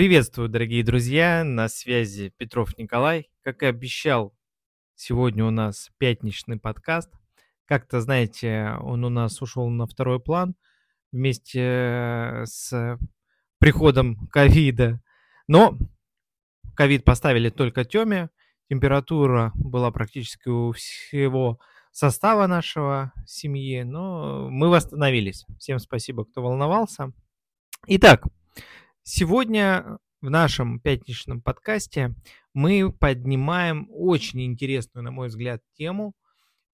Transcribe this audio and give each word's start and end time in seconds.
Приветствую, 0.00 0.48
дорогие 0.48 0.82
друзья, 0.82 1.44
на 1.44 1.68
связи 1.68 2.32
Петров 2.38 2.78
Николай. 2.78 3.28
Как 3.42 3.62
и 3.62 3.66
обещал, 3.66 4.34
сегодня 4.94 5.44
у 5.44 5.50
нас 5.50 5.90
пятничный 5.98 6.58
подкаст. 6.58 7.12
Как-то, 7.66 8.00
знаете, 8.00 8.78
он 8.80 9.04
у 9.04 9.10
нас 9.10 9.42
ушел 9.42 9.68
на 9.68 9.84
второй 9.84 10.18
план 10.18 10.54
вместе 11.12 12.44
с 12.46 12.98
приходом 13.58 14.26
ковида. 14.28 15.02
Но 15.46 15.76
ковид 16.74 17.04
поставили 17.04 17.50
только 17.50 17.84
Теме. 17.84 18.30
Температура 18.70 19.52
была 19.54 19.90
практически 19.90 20.48
у 20.48 20.72
всего 20.72 21.60
состава 21.92 22.46
нашего 22.46 23.12
семьи, 23.26 23.82
но 23.82 24.48
мы 24.48 24.70
восстановились. 24.70 25.44
Всем 25.58 25.78
спасибо, 25.78 26.24
кто 26.24 26.40
волновался. 26.40 27.12
Итак, 27.86 28.24
Сегодня 29.02 29.98
в 30.20 30.28
нашем 30.28 30.78
пятничном 30.78 31.40
подкасте 31.40 32.14
мы 32.52 32.92
поднимаем 32.92 33.88
очень 33.90 34.42
интересную, 34.42 35.02
на 35.02 35.10
мой 35.10 35.28
взгляд, 35.28 35.62
тему. 35.72 36.14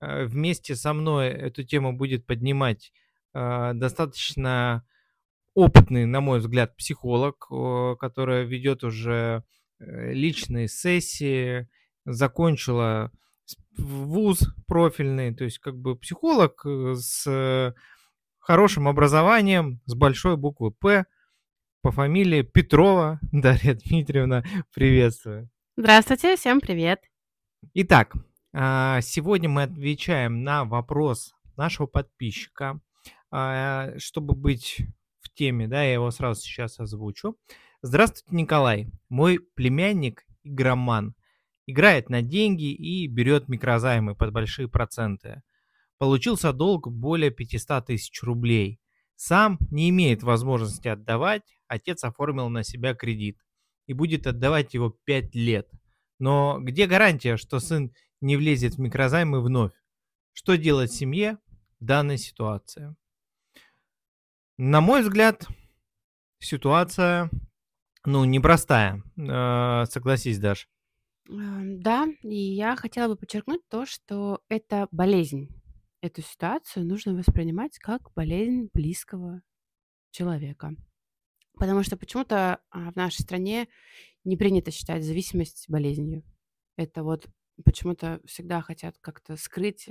Э, 0.01 0.25
вместе 0.25 0.75
со 0.75 0.93
мной 0.93 1.29
эту 1.29 1.63
тему 1.63 1.97
будет 1.97 2.27
поднимать 2.27 2.93
э, 3.33 3.73
достаточно 3.75 4.85
опытный, 5.55 6.05
на 6.05 6.21
мой 6.21 6.41
взгляд, 6.41 6.77
психолог, 6.77 7.47
который 8.01 8.45
ведет 8.45 8.83
уже 8.83 9.45
э, 9.79 10.13
личные 10.13 10.67
сессии, 10.67 11.69
закончила 12.05 13.13
вуз 13.79 14.53
профильный, 14.67 15.33
то 15.33 15.45
есть 15.45 15.61
как 15.61 15.79
бы 15.79 15.97
психолог 15.97 16.61
с 16.65 17.75
хорошим 18.41 18.89
образованием, 18.89 19.81
с 19.87 19.95
большой 19.95 20.37
буквы 20.37 20.73
«П», 20.73 21.07
по 21.83 21.91
фамилии 21.91 22.43
Петрова 22.43 23.21
Дарья 23.33 23.75
Дмитриевна. 23.75 24.45
Приветствую. 24.75 25.51
Здравствуйте, 25.77 26.37
всем 26.37 26.61
привет. 26.61 27.01
Итак, 27.75 28.15
а, 28.53 29.01
сегодня 29.03 29.49
мы 29.49 29.65
отвечаем 29.65 30.43
на 30.43 30.65
вопрос 30.65 31.35
нашего 31.57 31.87
подписчика. 31.87 32.81
А, 33.31 33.91
чтобы 33.99 34.35
быть 34.35 34.83
в 35.21 35.33
теме, 35.35 35.69
да, 35.69 35.83
я 35.83 35.95
его 35.95 36.11
сразу 36.11 36.41
сейчас 36.41 36.81
озвучу. 36.81 37.37
Здравствуйте, 37.83 38.35
Николай. 38.35 38.89
Мой 39.09 39.39
племянник 39.39 40.25
игроман. 40.43 41.15
Играет 41.67 42.09
на 42.09 42.23
деньги 42.23 42.73
и 42.73 43.07
берет 43.09 43.49
микрозаймы 43.49 44.15
под 44.15 44.33
большие 44.33 44.69
проценты. 44.69 45.43
Получился 45.99 46.53
долг 46.53 46.89
более 46.89 47.31
500 47.31 47.87
тысяч 47.87 48.23
рублей. 48.23 48.81
Сам 49.17 49.59
не 49.71 49.89
имеет 49.91 50.23
возможности 50.23 50.89
отдавать, 50.89 51.56
отец 51.69 52.05
оформил 52.05 52.49
на 52.49 52.63
себя 52.63 52.95
кредит 52.95 53.39
и 53.87 53.93
будет 53.93 54.27
отдавать 54.27 54.75
его 54.75 54.91
5 54.91 55.35
лет. 55.35 55.69
Но 56.19 56.59
где 56.61 56.87
гарантия, 56.87 57.37
что 57.37 57.61
сын 57.61 57.93
не 58.21 58.37
влезет 58.37 58.75
в 58.75 58.79
микрозаймы 58.79 59.41
вновь? 59.41 59.73
Что 60.33 60.57
делать 60.57 60.93
семье 60.93 61.39
в 61.81 61.85
данной 61.85 62.19
ситуации? 62.19 62.95
На 64.59 64.81
мой 64.81 65.03
взгляд, 65.03 65.47
ситуация, 66.39 67.31
ну, 68.05 68.25
непростая. 68.25 69.03
Э, 69.19 69.85
согласись, 69.87 70.39
Даш. 70.39 70.69
Эм, 71.29 71.81
да, 71.81 72.07
и 72.23 72.37
я 72.37 72.77
хотела 72.77 73.09
бы 73.09 73.17
подчеркнуть 73.17 73.67
то, 73.69 73.85
что 73.85 74.41
это 74.49 74.89
болезнь. 74.91 75.49
Эту 76.01 76.23
ситуацию 76.23 76.87
нужно 76.87 77.15
воспринимать 77.15 77.79
как 77.79 78.13
болезнь 78.15 78.69
близкого 78.73 79.43
человека. 80.11 80.75
Потому 81.57 81.83
что 81.83 81.97
почему-то 81.97 82.61
а, 82.71 82.91
в 82.93 82.97
нашей 82.97 83.23
стране 83.23 83.69
не 84.25 84.37
принято 84.37 84.71
считать 84.71 85.05
зависимость 85.05 85.67
болезнью. 85.69 86.23
Это 86.77 87.03
вот 87.03 87.27
почему-то 87.65 88.21
всегда 88.27 88.61
хотят 88.61 88.97
как-то 89.01 89.37
скрыть, 89.37 89.89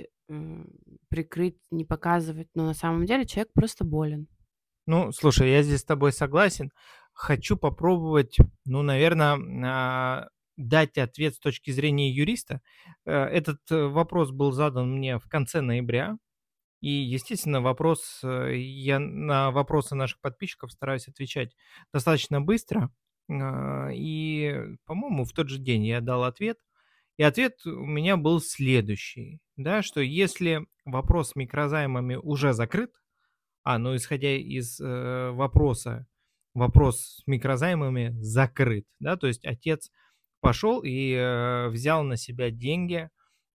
прикрыть, 1.08 1.58
не 1.70 1.84
показывать, 1.84 2.48
но 2.54 2.66
на 2.66 2.74
самом 2.74 3.06
деле 3.06 3.26
человек 3.26 3.52
просто 3.52 3.84
болен. 3.84 4.28
Ну, 4.86 5.10
слушай, 5.10 5.50
я 5.50 5.62
здесь 5.62 5.80
с 5.80 5.84
тобой 5.84 6.12
согласен. 6.12 6.70
Хочу 7.12 7.56
попробовать, 7.56 8.36
ну, 8.64 8.82
наверное, 8.82 9.36
а, 9.64 10.28
дать 10.56 10.96
ответ 10.98 11.34
с 11.34 11.38
точки 11.38 11.70
зрения 11.70 12.10
юриста. 12.10 12.60
Э, 13.04 13.24
этот 13.24 13.58
э, 13.70 13.86
вопрос 13.86 14.30
был 14.30 14.52
задан 14.52 14.90
мне 14.96 15.18
в 15.18 15.28
конце 15.28 15.60
ноября. 15.60 16.16
И, 16.80 16.90
естественно, 16.90 17.60
вопрос, 17.60 18.20
э, 18.22 18.56
я 18.56 18.98
на 18.98 19.50
вопросы 19.50 19.94
наших 19.94 20.20
подписчиков 20.20 20.72
стараюсь 20.72 21.08
отвечать 21.08 21.56
достаточно 21.92 22.40
быстро. 22.40 22.90
А, 23.28 23.88
и, 23.92 24.76
по-моему, 24.84 25.24
в 25.24 25.32
тот 25.32 25.48
же 25.48 25.58
день 25.58 25.84
я 25.86 26.00
дал 26.00 26.24
ответ. 26.24 26.58
И 27.16 27.22
ответ 27.22 27.64
у 27.64 27.86
меня 27.86 28.18
был 28.18 28.40
следующий, 28.40 29.40
да, 29.56 29.82
что 29.82 30.00
если 30.00 30.66
вопрос 30.84 31.30
с 31.30 31.36
микрозаймами 31.36 32.16
уже 32.16 32.52
закрыт, 32.52 32.92
а, 33.64 33.78
ну, 33.78 33.96
исходя 33.96 34.36
из 34.36 34.78
э, 34.80 35.30
вопроса, 35.30 36.06
вопрос 36.52 37.00
с 37.00 37.26
микрозаймами 37.26 38.14
закрыт, 38.20 38.86
да, 39.00 39.16
то 39.16 39.28
есть 39.28 39.46
отец 39.46 39.90
пошел 40.40 40.82
и 40.82 41.12
э, 41.12 41.68
взял 41.68 42.02
на 42.04 42.16
себя 42.16 42.50
деньги, 42.50 43.08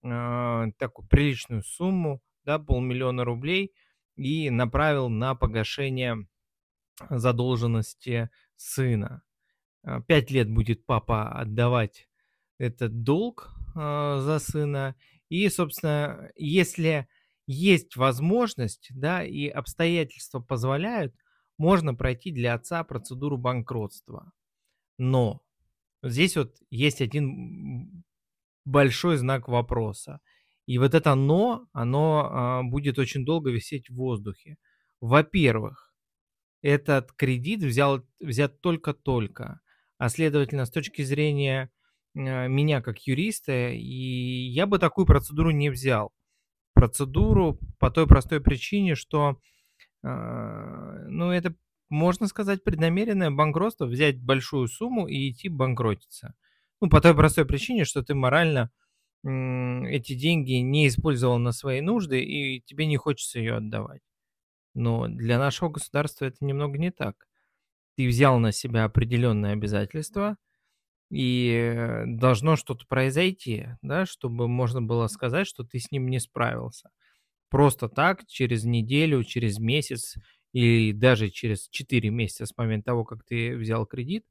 э, 0.04 0.64
такую 0.78 1.08
приличную 1.08 1.64
сумму, 1.64 2.22
да, 2.48 2.58
полмиллиона 2.58 3.26
рублей 3.26 3.74
и 4.16 4.48
направил 4.48 5.10
на 5.10 5.34
погашение 5.34 6.26
задолженности 7.10 8.30
сына. 8.56 9.22
А, 9.82 10.00
пять 10.00 10.30
лет 10.30 10.50
будет 10.50 10.86
папа 10.86 11.28
отдавать 11.30 12.08
этот 12.58 13.02
долг 13.02 13.50
э, 13.76 14.20
за 14.20 14.38
сына. 14.38 14.96
И, 15.28 15.46
собственно, 15.50 16.32
если 16.36 17.06
есть 17.46 17.96
возможность, 17.96 18.88
да, 18.94 19.22
и 19.22 19.48
обстоятельства 19.48 20.40
позволяют, 20.40 21.14
можно 21.58 21.94
пройти 21.94 22.32
для 22.32 22.54
отца 22.54 22.82
процедуру 22.82 23.36
банкротства. 23.36 24.32
Но 24.96 25.42
здесь 26.02 26.34
вот 26.34 26.56
есть 26.70 27.02
один 27.02 28.02
большой 28.64 29.18
знак 29.18 29.48
вопроса. 29.48 30.20
И 30.68 30.76
вот 30.76 30.92
это 30.92 31.14
«но», 31.14 31.66
оно 31.72 32.28
а, 32.30 32.62
будет 32.62 32.98
очень 32.98 33.24
долго 33.24 33.50
висеть 33.50 33.88
в 33.88 33.94
воздухе. 33.94 34.58
Во-первых, 35.00 35.94
этот 36.60 37.10
кредит 37.12 37.62
взял, 37.62 38.04
взят 38.20 38.60
только-только, 38.60 39.60
а 39.96 40.08
следовательно, 40.10 40.66
с 40.66 40.70
точки 40.70 41.00
зрения 41.00 41.70
а, 42.14 42.48
меня 42.48 42.82
как 42.82 42.98
юриста, 43.06 43.70
и 43.70 43.80
я 43.80 44.66
бы 44.66 44.78
такую 44.78 45.06
процедуру 45.06 45.52
не 45.52 45.70
взял. 45.70 46.12
Процедуру 46.74 47.58
по 47.78 47.90
той 47.90 48.06
простой 48.06 48.42
причине, 48.42 48.94
что, 48.94 49.40
а, 50.04 50.98
ну, 51.08 51.30
это, 51.30 51.54
можно 51.88 52.26
сказать, 52.26 52.62
преднамеренное 52.62 53.30
банкротство, 53.30 53.86
взять 53.86 54.20
большую 54.22 54.68
сумму 54.68 55.06
и 55.08 55.30
идти 55.30 55.48
банкротиться. 55.48 56.34
Ну, 56.82 56.90
по 56.90 57.00
той 57.00 57.14
простой 57.14 57.46
причине, 57.46 57.86
что 57.86 58.02
ты 58.02 58.14
морально 58.14 58.70
эти 59.24 60.14
деньги 60.14 60.52
не 60.54 60.88
использовал 60.88 61.38
на 61.38 61.52
свои 61.52 61.80
нужды, 61.80 62.22
и 62.22 62.60
тебе 62.62 62.86
не 62.86 62.96
хочется 62.96 63.38
ее 63.38 63.56
отдавать. 63.56 64.02
Но 64.74 65.08
для 65.08 65.38
нашего 65.38 65.70
государства 65.70 66.26
это 66.26 66.38
немного 66.44 66.78
не 66.78 66.90
так. 66.90 67.26
Ты 67.96 68.08
взял 68.08 68.38
на 68.38 68.52
себя 68.52 68.84
определенные 68.84 69.52
обязательства, 69.54 70.36
и 71.10 72.02
должно 72.06 72.56
что-то 72.56 72.86
произойти, 72.86 73.68
да, 73.82 74.06
чтобы 74.06 74.48
можно 74.48 74.82
было 74.82 75.06
сказать, 75.08 75.46
что 75.46 75.64
ты 75.64 75.78
с 75.78 75.90
ним 75.90 76.08
не 76.08 76.20
справился. 76.20 76.90
Просто 77.50 77.88
так, 77.88 78.26
через 78.26 78.64
неделю, 78.64 79.24
через 79.24 79.58
месяц 79.58 80.16
или 80.52 80.92
даже 80.92 81.30
через 81.30 81.68
4 81.68 82.10
месяца 82.10 82.46
с 82.46 82.56
момента 82.56 82.86
того, 82.86 83.04
как 83.04 83.24
ты 83.24 83.56
взял 83.56 83.86
кредит, 83.86 84.26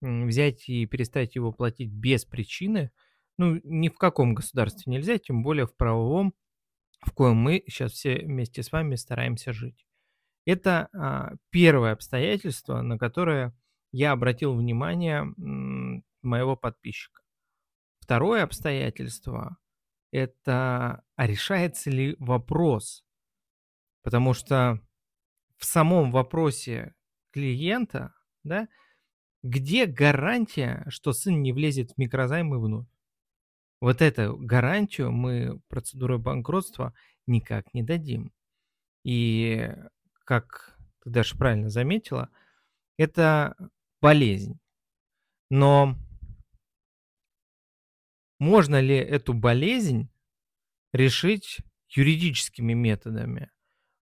взять 0.00 0.68
и 0.68 0.86
перестать 0.86 1.36
его 1.36 1.52
платить 1.52 1.90
без 1.90 2.24
причины– 2.24 2.90
ну, 3.38 3.60
ни 3.64 3.88
в 3.88 3.98
каком 3.98 4.34
государстве 4.34 4.92
нельзя, 4.92 5.18
тем 5.18 5.42
более 5.42 5.66
в 5.66 5.76
правовом, 5.76 6.34
в 7.00 7.12
коем 7.12 7.36
мы 7.36 7.62
сейчас 7.66 7.92
все 7.92 8.18
вместе 8.18 8.62
с 8.62 8.72
вами 8.72 8.96
стараемся 8.96 9.52
жить. 9.52 9.86
Это 10.44 10.88
а, 10.92 11.34
первое 11.50 11.92
обстоятельство, 11.92 12.80
на 12.80 12.98
которое 12.98 13.56
я 13.92 14.12
обратил 14.12 14.54
внимание 14.54 15.24
моего 16.22 16.56
подписчика. 16.56 17.22
Второе 18.00 18.42
обстоятельство– 18.42 19.58
это 20.12 21.02
а 21.16 21.26
решается 21.26 21.90
ли 21.90 22.14
вопрос. 22.18 23.04
Потому 24.02 24.34
что 24.34 24.80
в 25.56 25.64
самом 25.64 26.12
вопросе 26.12 26.94
клиента, 27.32 28.14
да, 28.44 28.68
где 29.42 29.86
гарантия, 29.86 30.84
что 30.88 31.12
сын 31.12 31.42
не 31.42 31.52
влезет 31.52 31.92
в 31.92 31.98
микрозаймы 31.98 32.60
вновь? 32.60 32.86
Вот 33.86 34.02
эту 34.02 34.36
гарантию 34.36 35.12
мы 35.12 35.60
процедурой 35.68 36.18
банкротства 36.18 36.92
никак 37.28 37.72
не 37.72 37.84
дадим. 37.84 38.32
И, 39.04 39.72
как 40.24 40.76
ты 41.04 41.10
даже 41.10 41.36
правильно 41.36 41.68
заметила, 41.68 42.28
это 42.98 43.54
болезнь. 44.02 44.58
Но 45.50 45.94
можно 48.40 48.80
ли 48.80 48.96
эту 48.96 49.34
болезнь 49.34 50.08
решить 50.92 51.58
юридическими 51.88 52.72
методами? 52.72 53.52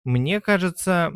Мне 0.03 0.41
кажется, 0.41 1.11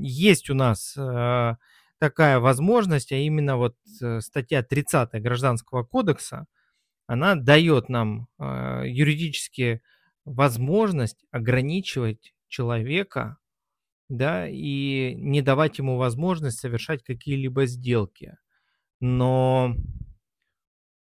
есть 0.00 0.48
у 0.48 0.54
нас, 0.54 0.96
э, 0.96 1.56
такая 1.98 2.38
возможность, 2.38 3.12
а 3.12 3.16
именно 3.16 3.58
вот, 3.58 3.76
э, 4.00 4.22
статья 4.22 4.62
30 4.62 5.20
Гражданского 5.20 5.84
кодекса, 5.84 6.46
она 7.08 7.34
дает 7.34 7.88
нам, 7.88 8.28
э, 8.38 8.82
юридически 8.86 9.82
возможность 10.26 11.24
ограничивать 11.30 12.34
человека, 12.48 13.38
да, 14.10 14.46
и 14.46 15.14
не 15.16 15.40
давать 15.40 15.78
ему 15.78 15.96
возможность 15.96 16.60
совершать 16.60 17.02
какие-либо 17.02 17.64
сделки. 17.64 18.36
Но 19.00 19.74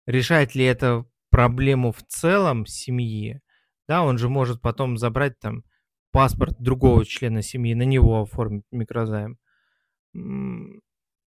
решает 0.07 0.55
ли 0.55 0.65
это 0.65 1.05
проблему 1.29 1.91
в 1.91 2.03
целом 2.07 2.65
семьи? 2.65 3.39
Да, 3.87 4.03
он 4.03 4.17
же 4.17 4.27
может 4.27 4.59
потом 4.59 4.97
забрать 4.97 5.37
там 5.39 5.63
паспорт 6.11 6.55
другого 6.59 7.05
члена 7.05 7.43
семьи, 7.43 7.75
на 7.75 7.83
него 7.83 8.23
оформить 8.23 8.65
микрозайм. 8.71 9.37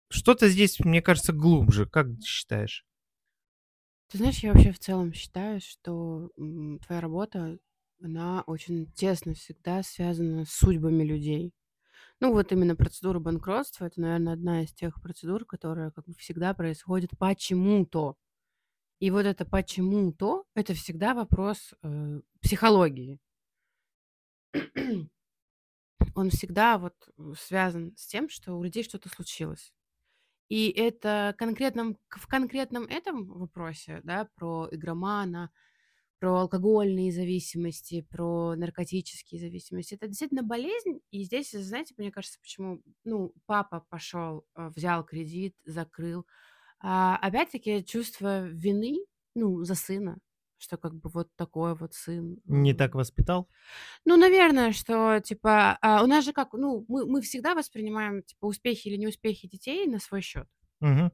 Что-то 0.10 0.50
здесь, 0.50 0.80
мне 0.80 1.04
кажется, 1.04 1.32
глубже. 1.32 1.86
Как 1.86 2.08
ты 2.08 2.22
считаешь? 2.26 2.86
Ты 4.10 4.18
знаешь, 4.20 4.40
я 4.40 4.54
вообще 4.54 4.72
в 4.72 4.80
целом 4.80 5.12
считаю, 5.14 5.60
что 5.60 6.30
твоя 6.86 7.02
работа, 7.02 7.58
она 8.02 8.44
очень 8.46 8.92
тесно 8.92 9.34
всегда 9.34 9.82
связана 9.84 10.46
с 10.46 10.52
судьбами 10.52 11.04
людей. 11.04 11.54
Ну, 12.20 12.32
вот 12.32 12.52
именно 12.52 12.76
процедура 12.76 13.20
банкротства, 13.20 13.86
это, 13.86 14.00
наверное, 14.00 14.34
одна 14.34 14.64
из 14.64 14.72
тех 14.74 15.02
процедур, 15.02 15.46
которая 15.46 15.92
как 15.92 16.06
бы 16.06 16.14
всегда 16.14 16.54
происходит 16.54 17.12
почему-то. 17.18 18.16
И 19.00 19.12
вот 19.12 19.26
это 19.26 19.46
почему-то, 19.46 20.46
это 20.56 20.74
всегда 20.74 21.14
вопрос 21.14 21.74
э, 21.82 22.22
психологии. 22.42 23.20
Он 26.16 26.30
всегда 26.30 26.78
вот 26.78 26.96
э, 27.18 27.34
связан 27.38 27.94
с 27.98 28.08
тем, 28.08 28.30
что 28.30 28.54
у 28.54 28.64
людей 28.64 28.84
что-то 28.84 29.10
случилось. 29.10 29.74
И 30.50 30.70
это 30.70 31.36
конкретном, 31.38 31.98
в 32.10 32.28
конкретном 32.28 32.84
этом 32.84 33.26
вопросе, 33.28 34.02
да, 34.04 34.30
про 34.36 34.68
игромана, 34.72 35.52
про 36.20 36.42
алкогольные 36.42 37.12
зависимости, 37.12 38.06
про 38.10 38.56
наркотические 38.56 39.42
зависимости. 39.42 39.96
Это 39.96 40.08
действительно 40.08 40.44
болезнь. 40.44 41.02
И 41.12 41.24
здесь, 41.24 41.52
знаете, 41.52 41.94
мне 41.98 42.12
кажется, 42.12 42.40
почему, 42.40 42.82
ну, 43.04 43.34
папа 43.46 43.86
пошел, 43.90 44.46
э, 44.56 44.70
взял 44.76 45.04
кредит, 45.04 45.56
закрыл. 45.66 46.26
А, 46.80 47.18
опять-таки 47.18 47.84
чувство 47.84 48.48
вины, 48.48 49.00
ну, 49.36 49.64
за 49.64 49.76
сына, 49.76 50.20
что 50.64 50.78
как 50.78 50.96
бы 50.96 51.10
вот 51.10 51.28
такой 51.36 51.76
вот 51.76 51.94
сын. 51.94 52.38
Не 52.46 52.72
э, 52.72 52.76
так 52.76 52.96
воспитал? 52.96 53.50
ну, 54.06 54.18
наверное, 54.18 54.72
что, 54.72 55.20
типа, 55.20 55.78
а, 55.82 56.04
у 56.04 56.08
нас 56.08 56.26
же 56.26 56.34
как, 56.34 56.54
ну, 56.54 56.86
мы, 56.88 57.06
мы 57.06 57.22
всегда 57.22 57.54
воспринимаем, 57.54 58.24
типа, 58.24 58.46
успехи 58.46 58.88
или 58.88 58.98
неуспехи 58.98 59.48
детей 59.48 59.86
на 59.88 60.00
свой 60.00 60.22
счет. 60.22 60.48
Мгм. 60.80 61.12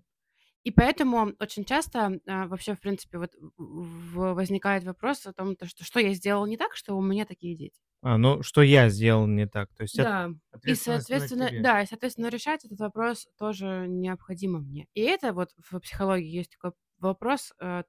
И 0.63 0.71
поэтому 0.71 1.33
очень 1.39 1.65
часто 1.65 2.19
а, 2.27 2.47
вообще, 2.47 2.75
в 2.75 2.79
принципе, 2.79 3.17
вот 3.17 3.31
в- 3.57 4.33
возникает 4.33 4.83
вопрос 4.83 5.25
о 5.25 5.33
том, 5.33 5.55
то, 5.55 5.65
что, 5.65 5.83
что 5.83 5.99
я 5.99 6.13
сделал 6.13 6.45
не 6.45 6.57
так, 6.57 6.75
что 6.75 6.95
у 6.95 7.01
меня 7.01 7.25
такие 7.25 7.55
дети. 7.55 7.79
А, 8.01 8.17
ну, 8.17 8.43
что 8.43 8.61
я 8.61 8.89
сделал 8.89 9.25
не 9.27 9.47
так? 9.47 9.73
То 9.75 9.83
есть 9.83 9.97
Да. 9.97 10.29
И, 10.63 10.75
соответственно, 10.75 11.49
да, 11.61 11.81
и, 11.81 11.85
соответственно, 11.85 12.27
решать 12.27 12.65
этот 12.65 12.79
вопрос 12.79 13.27
тоже 13.37 13.85
необходимо 13.87 14.59
мне. 14.59 14.87
И 14.93 15.01
это 15.01 15.33
вот 15.33 15.49
в 15.57 15.79
психологии 15.79 16.29
есть 16.29 16.51
такой 16.51 16.71
вопрос 16.99 17.53
э, 17.59 17.83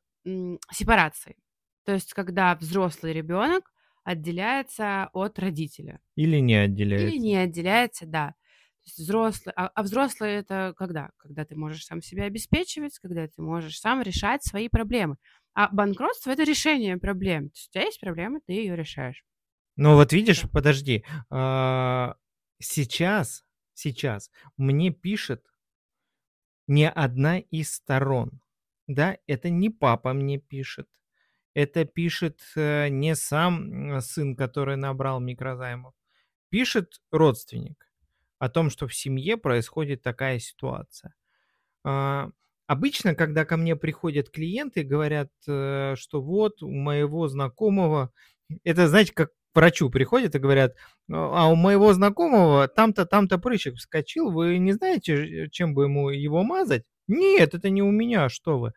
сепарации. 0.73 1.37
То 1.91 1.95
есть, 1.95 2.13
когда 2.15 2.55
взрослый 2.55 3.13
ребенок 3.13 3.73
отделяется 4.05 5.11
от 5.13 5.41
родителя. 5.41 5.99
Или 6.15 6.39
не 6.39 6.55
Или 6.55 6.65
отделяется. 6.65 7.19
не 7.19 7.35
отделяется, 7.35 8.07
да. 8.07 8.29
То 8.29 8.85
есть 8.85 8.99
взрослый, 8.99 9.53
а, 9.57 9.67
а 9.75 9.83
взрослый 9.83 10.35
это 10.35 10.73
когда? 10.77 11.11
Когда 11.17 11.45
ты 11.45 11.57
можешь 11.57 11.85
сам 11.85 12.01
себя 12.01 12.27
обеспечивать, 12.27 12.97
когда 13.01 13.27
ты 13.27 13.43
можешь 13.43 13.81
сам 13.81 14.03
решать 14.03 14.45
свои 14.45 14.69
проблемы. 14.69 15.17
А 15.53 15.69
банкротство 15.69 16.31
это 16.31 16.45
решение 16.45 16.97
проблем. 16.97 17.51
То 17.51 17.57
есть 17.57 17.69
у 17.71 17.73
тебя 17.73 17.85
есть 17.87 18.01
проблема, 18.01 18.41
ты 18.47 18.53
ее 18.53 18.77
решаешь. 18.77 19.25
Ну 19.75 19.97
вот 19.97 20.13
видишь, 20.13 20.43
Да. 20.43 20.49
подожди, 20.53 21.05
а, 21.29 22.15
сейчас, 22.61 23.45
сейчас 23.75 24.31
мне 24.57 24.91
пишет 24.91 25.45
не 26.67 26.89
одна 26.89 27.39
из 27.39 27.75
сторон, 27.75 28.41
да, 28.87 29.19
это 29.27 29.51
не 29.51 29.71
папа 29.71 30.13
мне 30.13 30.39
пишет, 30.39 30.89
это 31.55 31.85
пишет 31.85 32.41
э, 32.56 32.88
не 32.88 33.14
сам 33.17 33.93
м, 33.97 34.00
сын, 34.00 34.37
который 34.37 34.76
набрал 34.76 35.20
микрозаймов, 35.20 35.94
пишет 36.50 37.00
родственник 37.12 37.87
о 38.38 38.49
том, 38.50 38.70
что 38.70 38.88
в 38.88 38.94
семье 38.94 39.37
происходит 39.37 40.02
такая 40.02 40.38
ситуация. 40.41 41.14
А, 41.85 42.31
Обычно, 42.67 43.17
когда 43.17 43.44
ко 43.44 43.56
мне 43.56 43.75
приходят 43.75 44.31
клиенты 44.31 44.85
говорят, 44.85 45.31
э, 45.49 45.94
что 45.97 46.23
вот 46.23 46.62
у 46.62 46.70
моего 46.70 47.26
знакомого, 47.26 48.12
это, 48.62 48.87
знаете, 48.88 49.12
как 49.12 49.31
к 49.32 49.56
врачу 49.56 49.91
приходят 49.91 50.37
и 50.37 50.38
говорят, 50.38 50.76
а 51.11 51.49
у 51.50 51.56
моего 51.56 51.93
знакомого 51.93 52.69
там-то, 52.69 53.06
там-то 53.06 53.38
прыщик 53.38 53.75
вскочил, 53.75 54.31
вы 54.31 54.58
не 54.58 54.70
знаете, 54.73 55.49
чем 55.50 55.75
бы 55.75 55.85
ему 55.85 56.11
его 56.11 56.44
мазать? 56.44 56.85
Нет, 57.08 57.55
это 57.55 57.70
не 57.70 57.82
у 57.82 57.91
меня, 57.91 58.29
что 58.29 58.61
вы. 58.61 58.73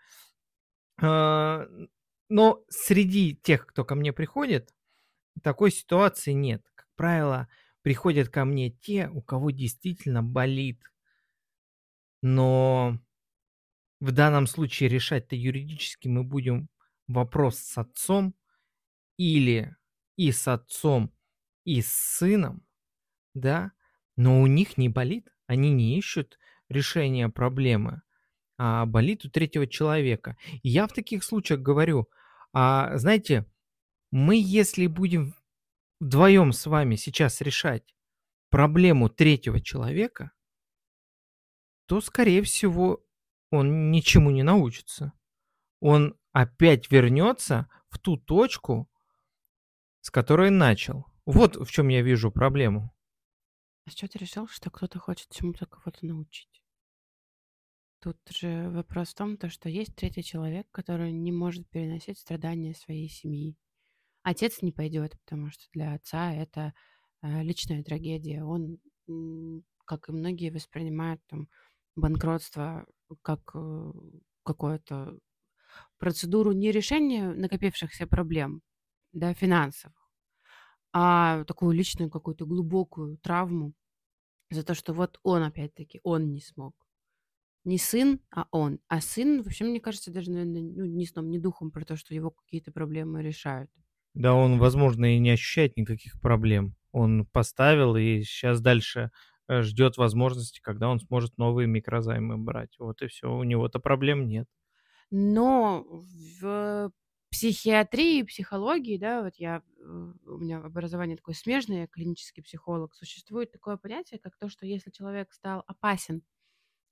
Но 2.30 2.64
среди 2.70 3.36
тех, 3.36 3.66
кто 3.68 3.86
ко 3.86 3.96
мне 3.96 4.14
приходит, 4.14 4.74
такой 5.42 5.72
ситуации 5.72 6.32
нет. 6.32 6.64
Как 6.76 6.88
правило, 6.96 7.48
приходят 7.82 8.30
ко 8.30 8.46
мне 8.46 8.72
те, 8.72 9.10
у 9.10 9.22
кого 9.22 9.52
действительно 9.52 10.24
болит. 10.24 10.82
Но 12.22 12.98
в 14.00 14.12
данном 14.12 14.48
случае 14.48 14.90
решать-то 14.90 15.36
юридически 15.36 16.08
мы 16.08 16.24
будем 16.24 16.70
вопрос 17.08 17.58
с 17.60 17.78
отцом 17.78 18.36
или 19.18 19.76
и 20.16 20.32
с 20.32 20.48
отцом, 20.48 21.14
и 21.66 21.82
с 21.82 21.92
сыном, 21.92 22.66
да, 23.34 23.72
но 24.16 24.42
у 24.42 24.48
них 24.48 24.78
не 24.78 24.90
болит, 24.90 25.30
они 25.48 25.72
не 25.72 25.98
ищут 25.98 26.38
решения 26.70 27.30
проблемы, 27.30 28.02
а 28.66 28.86
болит 28.86 29.26
у 29.26 29.30
третьего 29.30 29.68
человека. 29.68 30.38
И 30.62 30.70
я 30.70 30.88
в 30.88 30.94
таких 30.94 31.26
случаях 31.26 31.60
говорю, 31.60 32.08
а 32.54 32.98
знаете, 32.98 33.46
мы 34.10 34.38
если 34.38 34.88
будем 34.88 35.36
вдвоем 36.00 36.54
с 36.54 36.66
вами 36.66 36.96
сейчас 36.96 37.42
решать 37.42 37.94
проблему 38.50 39.10
третьего 39.10 39.60
человека, 39.60 40.32
то, 41.88 42.00
скорее 42.00 42.42
всего, 42.42 43.06
он 43.52 43.92
ничему 43.92 44.32
не 44.32 44.44
научится. 44.44 45.12
Он 45.82 46.18
опять 46.32 46.90
вернется 46.90 47.68
в 47.90 48.00
ту 48.00 48.16
точку, 48.16 48.90
с 50.00 50.10
которой 50.10 50.52
начал. 50.52 51.06
Вот 51.26 51.58
в 51.58 51.70
чем 51.70 51.90
я 51.90 52.02
вижу 52.02 52.32
проблему. 52.32 52.96
А 53.86 53.90
чего 53.90 54.08
ты 54.08 54.20
решил, 54.20 54.48
что 54.48 54.70
кто-то 54.70 55.00
хочет 55.00 55.28
чему-то 55.32 55.66
кого-то 55.66 56.06
научить? 56.06 56.53
Тут 58.04 58.18
же 58.32 58.70
вопрос 58.70 59.12
в 59.12 59.16
том, 59.16 59.38
то, 59.38 59.48
что 59.50 59.70
есть 59.70 59.96
третий 59.96 60.24
человек, 60.24 60.68
который 60.72 61.14
не 61.14 61.32
может 61.32 61.70
переносить 61.70 62.20
страдания 62.20 62.74
своей 62.74 63.08
семьи. 63.08 63.56
Отец 64.24 64.62
не 64.62 64.74
пойдет, 64.74 65.18
потому 65.22 65.52
что 65.52 65.64
для 65.72 65.94
отца 65.94 66.34
это 66.34 66.74
э, 67.22 67.44
личная 67.44 67.82
трагедия. 67.82 68.44
Он, 68.44 68.78
как 69.86 70.10
и 70.10 70.12
многие, 70.12 70.50
воспринимают 70.50 71.22
там 71.28 71.48
банкротство 71.96 72.86
как 73.22 73.40
э, 73.56 73.92
какую-то 74.44 75.18
процедуру 75.98 76.52
не 76.52 76.74
решения 76.74 77.30
накопившихся 77.34 78.06
проблем, 78.06 78.64
да, 79.14 79.34
финансовых, 79.34 80.12
а 80.92 81.46
такую 81.46 81.72
личную 81.72 82.12
какую-то 82.12 82.46
глубокую 82.46 83.18
травму 83.20 83.72
за 84.50 84.64
то, 84.64 84.74
что 84.74 84.92
вот 84.92 85.22
он 85.24 85.44
опять-таки, 85.44 86.02
он 86.04 86.34
не 86.34 86.42
смог. 86.42 86.83
Не 87.66 87.78
сын, 87.78 88.20
а 88.32 88.46
он. 88.52 88.80
А 88.88 89.00
сын, 89.02 89.42
вообще, 89.42 89.64
мне 89.64 89.80
кажется, 89.80 90.12
даже, 90.12 90.32
наверное, 90.32 90.62
ну, 90.62 90.86
ни 90.86 91.06
сном, 91.06 91.30
ни 91.30 91.38
духом 91.38 91.72
про 91.72 91.86
то, 91.86 91.96
что 91.96 92.14
его 92.14 92.30
какие-то 92.32 92.72
проблемы 92.72 93.22
решают. 93.24 93.72
Да 94.14 94.34
он, 94.36 94.60
возможно, 94.60 95.16
и 95.16 95.20
не 95.20 95.32
ощущает 95.32 95.76
никаких 95.78 96.20
проблем. 96.22 96.76
Он 96.92 97.26
поставил 97.26 97.96
и 97.96 98.22
сейчас 98.22 98.62
дальше 98.62 99.12
э, 99.48 99.62
ждет 99.62 99.98
возможности, 99.98 100.60
когда 100.62 100.90
он 100.90 101.00
сможет 101.00 101.38
новые 101.38 101.68
микрозаймы 101.68 102.38
брать. 102.38 102.76
Вот 102.80 103.02
и 103.02 103.08
все. 103.08 103.32
У 103.34 103.44
него-то 103.44 103.80
проблем 103.80 104.28
нет. 104.28 104.48
Но 105.12 105.86
в 106.22 106.92
психиатрии, 107.32 108.24
психологии, 108.24 108.98
да, 108.98 109.24
вот 109.24 109.36
я, 109.38 109.62
э, 109.80 109.82
у 109.82 110.38
меня 110.38 110.60
образование 110.60 111.18
такое 111.18 111.36
смежное, 111.36 111.82
я 111.82 111.88
клинический 111.88 112.44
психолог, 112.44 112.94
существует 112.96 113.52
такое 113.52 113.78
понятие, 113.78 114.20
как 114.20 114.38
то, 114.38 114.50
что 114.50 114.66
если 114.66 114.92
человек 114.92 115.32
стал 115.34 115.64
опасен 115.68 116.24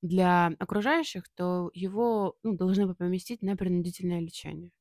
для 0.01 0.48
окружающих, 0.60 1.29
то 1.36 1.72
его, 1.74 2.38
ну, 2.43 2.55
должны 2.58 2.88
бы 2.88 2.96
поместить 2.96 3.41
на 3.41 3.55
принудительное 3.55 4.20
лечение. 4.20 4.72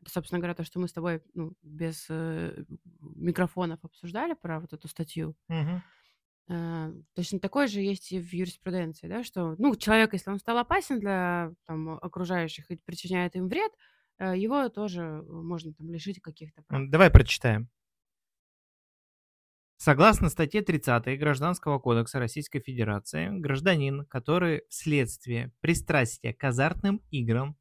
Это, 0.00 0.10
собственно 0.10 0.38
говоря, 0.40 0.54
то, 0.54 0.64
что 0.64 0.80
мы 0.80 0.88
с 0.88 0.92
тобой, 0.92 1.22
ну, 1.34 1.52
без, 1.62 2.06
э, 2.08 2.64
микрофонов 3.00 3.80
обсуждали 3.84 4.34
про 4.34 4.60
вот 4.60 4.72
эту 4.72 4.88
статью. 4.88 5.36
Э, 6.48 6.92
точно 7.14 7.38
такое 7.38 7.66
же 7.68 7.80
есть 7.80 8.10
и 8.12 8.20
в 8.20 8.32
юриспруденции, 8.32 9.08
да, 9.08 9.22
что, 9.22 9.54
ну, 9.58 9.76
человек, 9.76 10.12
если 10.12 10.30
он 10.30 10.38
стал 10.38 10.58
опасен 10.58 10.98
для, 10.98 11.52
там, 11.66 11.90
окружающих 11.90 12.70
и 12.70 12.76
причиняет 12.76 13.36
им 13.36 13.48
вред, 13.48 13.72
э, 14.18 14.36
его 14.36 14.68
тоже, 14.68 15.02
э, 15.02 15.22
можно 15.22 15.72
там 15.72 15.90
лишить 15.92 16.20
каких-то 16.20 16.62
прав. 16.62 16.90
Давай 16.90 17.10
прочитаем. 17.10 17.68
Согласно 19.84 20.28
статье 20.28 20.62
30 20.62 21.18
Гражданского 21.18 21.80
кодекса 21.80 22.20
Российской 22.20 22.60
Федерации, 22.60 23.36
гражданин, 23.36 24.06
который 24.06 24.62
вследствие 24.68 25.52
пристрастия 25.58 26.32
к 26.32 26.44
азартным 26.44 27.02
играм, 27.10 27.56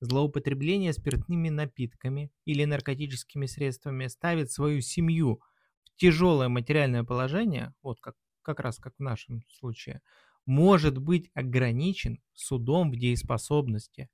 злоупотребления 0.00 0.94
спиртными 0.94 1.50
напитками 1.50 2.32
или 2.46 2.64
наркотическими 2.64 3.44
средствами 3.44 4.06
ставит 4.06 4.50
свою 4.50 4.80
семью 4.80 5.42
в 5.84 5.96
тяжелое 5.96 6.48
материальное 6.48 7.04
положение, 7.04 7.74
вот 7.82 8.00
как, 8.00 8.14
как 8.40 8.60
раз 8.60 8.78
как 8.78 8.94
в 8.96 9.02
нашем 9.02 9.42
случае, 9.46 10.00
может 10.46 10.96
быть 10.96 11.30
ограничен 11.34 12.22
судом 12.32 12.90
в 12.90 12.96
дееспособности 12.96 14.08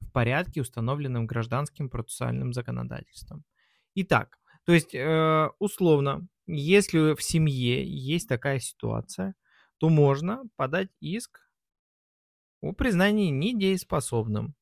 в 0.00 0.10
порядке, 0.10 0.60
установленном 0.60 1.26
гражданским 1.26 1.88
процессуальным 1.88 2.52
законодательством. 2.52 3.46
Итак, 3.94 4.38
то 4.68 4.74
есть, 4.74 4.94
э, 4.94 5.48
условно, 5.60 6.28
если 6.46 7.16
в 7.16 7.22
семье 7.24 7.82
есть 7.88 8.28
такая 8.28 8.60
ситуация, 8.60 9.34
то 9.78 9.88
можно 9.88 10.44
подать 10.58 10.90
иск 11.00 11.40
о 12.60 12.72
признании 12.72 13.30
недееспособным 13.30 14.54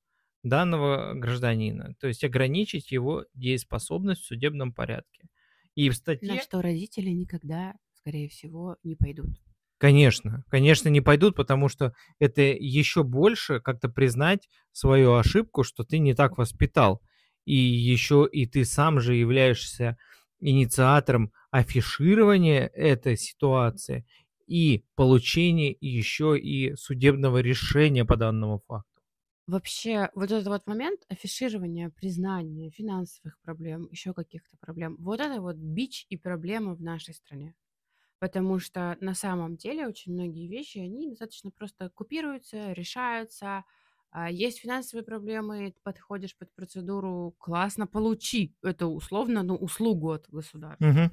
данного 0.42 1.14
гражданина, 1.14 1.94
то 1.98 2.06
есть 2.06 2.24
ограничить 2.24 2.92
его 2.92 3.24
дееспособность 3.34 4.22
в 4.22 4.26
судебном 4.26 4.72
порядке. 4.72 5.28
И 5.74 5.88
в 5.90 5.96
На 6.20 6.36
статье, 6.36 6.38
что 6.38 6.60
родители 6.60 7.08
никогда, 7.08 7.74
скорее 7.94 8.28
всего, 8.28 8.76
не 8.82 8.96
пойдут. 8.96 9.40
конечно, 9.78 10.44
конечно, 10.48 10.88
не 10.88 11.00
пойдут, 11.00 11.36
потому 11.36 11.68
что 11.68 11.94
это 12.18 12.42
еще 12.42 13.02
больше 13.02 13.60
как-то 13.60 13.88
признать 13.88 14.48
свою 14.72 15.14
ошибку, 15.14 15.64
что 15.64 15.84
ты 15.84 15.98
не 15.98 16.14
так 16.14 16.38
воспитал. 16.38 17.02
И 17.46 17.54
еще 17.56 18.28
и 18.30 18.46
ты 18.46 18.66
сам 18.66 19.00
же 19.00 19.14
являешься 19.14 19.96
инициатором 20.40 21.32
афиширования 21.50 22.66
этой 22.66 23.16
ситуации 23.16 24.06
и 24.46 24.84
получения 24.96 25.74
еще 25.80 26.38
и 26.38 26.74
судебного 26.76 27.38
решения 27.38 28.04
по 28.04 28.16
данному 28.16 28.62
факту. 28.68 29.02
Вообще, 29.46 30.10
вот 30.14 30.32
этот 30.32 30.48
вот 30.48 30.66
момент 30.66 31.02
афиширования, 31.08 31.88
признания 31.90 32.70
финансовых 32.70 33.38
проблем, 33.40 33.88
еще 33.92 34.12
каких-то 34.12 34.56
проблем, 34.56 34.96
вот 34.98 35.20
это 35.20 35.40
вот 35.40 35.54
бич 35.56 36.04
и 36.08 36.16
проблема 36.16 36.74
в 36.74 36.82
нашей 36.82 37.14
стране. 37.14 37.54
Потому 38.20 38.58
что 38.60 38.96
на 39.00 39.14
самом 39.14 39.56
деле 39.56 39.88
очень 39.88 40.12
многие 40.14 40.48
вещи, 40.48 40.78
они 40.78 41.08
достаточно 41.10 41.50
просто 41.50 41.90
купируются, 41.90 42.72
решаются. 42.72 43.64
А, 44.18 44.30
Есть 44.30 44.60
финансовые 44.60 45.04
проблемы, 45.04 45.72
ты 45.72 45.80
подходишь 45.82 46.36
под 46.36 46.54
процедуру, 46.54 47.34
классно, 47.38 47.86
получи 47.86 48.54
эту 48.62 48.86
условно, 48.88 49.42
ну, 49.42 49.56
услугу 49.56 50.10
от 50.12 50.28
государства. 50.30 50.80
Мгм. 50.80 51.10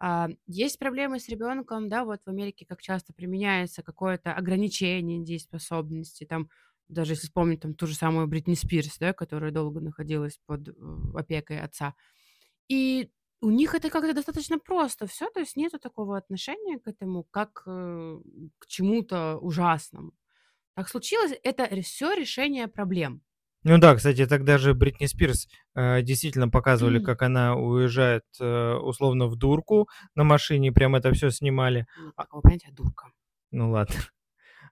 А, 0.00 0.28
Есть 0.46 0.78
проблемы 0.78 1.20
с 1.20 1.28
ребенком, 1.28 1.88
да, 1.88 2.04
вот 2.04 2.22
в 2.24 2.28
Америке 2.30 2.66
как 2.66 2.82
часто 2.82 3.12
применяется 3.14 3.82
какое-то 3.82 4.32
ограничение 4.34 5.22
дееспособности, 5.24 6.24
там, 6.24 6.50
даже 6.88 7.12
если 7.12 7.26
вспомнить 7.28 7.60
там 7.60 7.74
ту 7.74 7.86
же 7.86 7.94
самую 7.94 8.26
Бритни 8.26 8.54
Спирс, 8.54 8.98
да, 8.98 9.12
которая 9.12 9.52
долго 9.52 9.80
находилась 9.80 10.40
под 10.46 10.68
э, 10.68 10.72
опекой 11.14 11.60
отца. 11.60 11.94
И 12.68 13.10
у 13.42 13.50
них 13.50 13.74
это 13.74 13.90
как-то 13.90 14.14
достаточно 14.14 14.58
просто 14.58 15.06
все, 15.06 15.30
то 15.30 15.40
есть 15.40 15.56
нету 15.56 15.78
такого 15.78 16.16
отношения 16.18 16.78
к 16.78 16.88
этому, 16.88 17.24
как 17.24 17.62
э, 17.66 18.18
к 18.58 18.66
чему-то 18.66 19.38
ужасному. 19.38 20.12
Так 20.74 20.88
случилось, 20.88 21.32
это 21.42 21.68
все 21.82 22.14
решение 22.14 22.68
проблем. 22.68 23.22
Ну 23.62 23.76
да, 23.76 23.94
кстати, 23.94 24.24
тогда 24.26 24.56
же 24.56 24.72
Бритни 24.72 25.04
Спирс 25.04 25.46
э, 25.74 26.00
действительно 26.00 26.48
показывали, 26.48 26.98
как 26.98 27.20
она 27.20 27.56
уезжает 27.56 28.24
э, 28.40 28.74
условно 28.74 29.26
в 29.26 29.36
дурку 29.36 29.86
на 30.14 30.24
машине, 30.24 30.72
прям 30.72 30.96
это 30.96 31.12
все 31.12 31.30
снимали. 31.30 31.86
Нет 31.98 32.14
А, 32.16 32.22
такого 32.22 32.40
понятия 32.40 32.72
дурка. 32.72 33.08
ну 33.50 33.70
ладно. 33.70 33.94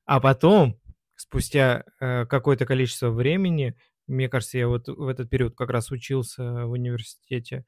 А 0.07 0.21
потом, 0.21 0.81
спустя 1.17 1.85
э, 2.01 2.25
какое-то 2.25 2.65
количество 2.65 3.11
времени, 3.11 3.77
мне 4.07 4.31
кажется, 4.31 4.57
я 4.57 4.69
вот 4.69 4.89
в 4.89 5.07
этот 5.07 5.29
период 5.29 5.55
как 5.55 5.69
раз 5.69 5.91
учился 5.91 6.65
в 6.65 6.71
университете, 6.71 7.67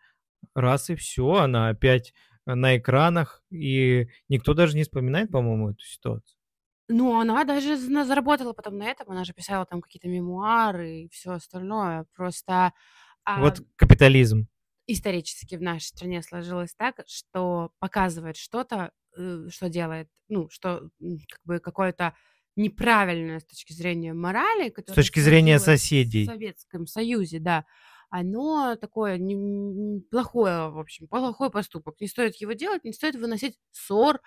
раз 0.55 0.89
и 0.89 0.95
все, 0.95 1.35
она 1.35 1.69
опять 1.69 2.15
на 2.47 2.79
экранах, 2.79 3.43
и 3.51 4.09
никто 4.31 4.55
даже 4.55 4.75
не 4.75 4.85
вспоминает, 4.85 5.31
по-моему, 5.31 5.73
эту 5.73 5.85
ситуацию. 5.85 6.40
Ну, 6.93 7.21
она 7.21 7.45
даже 7.45 7.77
зна 7.77 8.05
заработала 8.05 8.53
потом 8.53 8.77
на 8.79 8.85
этом, 8.85 9.11
она 9.11 9.25
же 9.25 9.33
писала 9.33 9.65
там 9.67 9.81
какие-то 9.81 10.09
мемуары 10.09 11.03
и 11.03 11.09
все 11.11 11.33
остальное. 11.33 12.05
Просто, 12.15 12.73
а, 13.25 13.57
Вот 13.57 13.63
капитализм. 13.77 14.47
исторически 14.87 15.57
в 15.57 15.63
нашей 15.63 15.85
стране 15.87 16.23
сложилось 16.23 16.75
так, 16.75 17.01
что 17.07 17.73
показывает 17.79 18.37
что-то, 18.37 18.93
э, 19.17 19.49
что 19.51 19.69
делает, 19.69 20.09
ну, 20.29 20.49
что, 20.51 20.91
м, 21.01 21.19
как 21.29 21.41
бы 21.45 21.61
какое-то 21.61 22.15
неправильное 22.57 23.39
с 23.41 23.45
точки 23.45 23.73
зрения 23.73 24.13
морали, 24.15 24.69
С 24.85 24.93
которое 24.93 24.95
точки 24.95 25.21
зрения 25.21 25.59
сложилось 25.59 25.79
в 26.19 26.19
соседей. 26.19 26.25
Советском 26.25 26.87
Союзе, 26.87 27.39
да, 27.39 27.65
оно 28.11 28.77
такое 28.77 29.17
не 29.19 29.35
м, 29.35 30.03
плохое, 30.11 30.69
в 30.71 30.79
общем, 30.79 31.07
плохой 31.09 31.51
поступок. 31.51 32.01
Не 32.01 32.09
стоит 32.09 32.37
его 32.37 32.53
делать, 32.53 32.85
не 32.85 32.93
стоит 32.93 33.15
выносить 33.17 33.59
ссор 33.71 34.21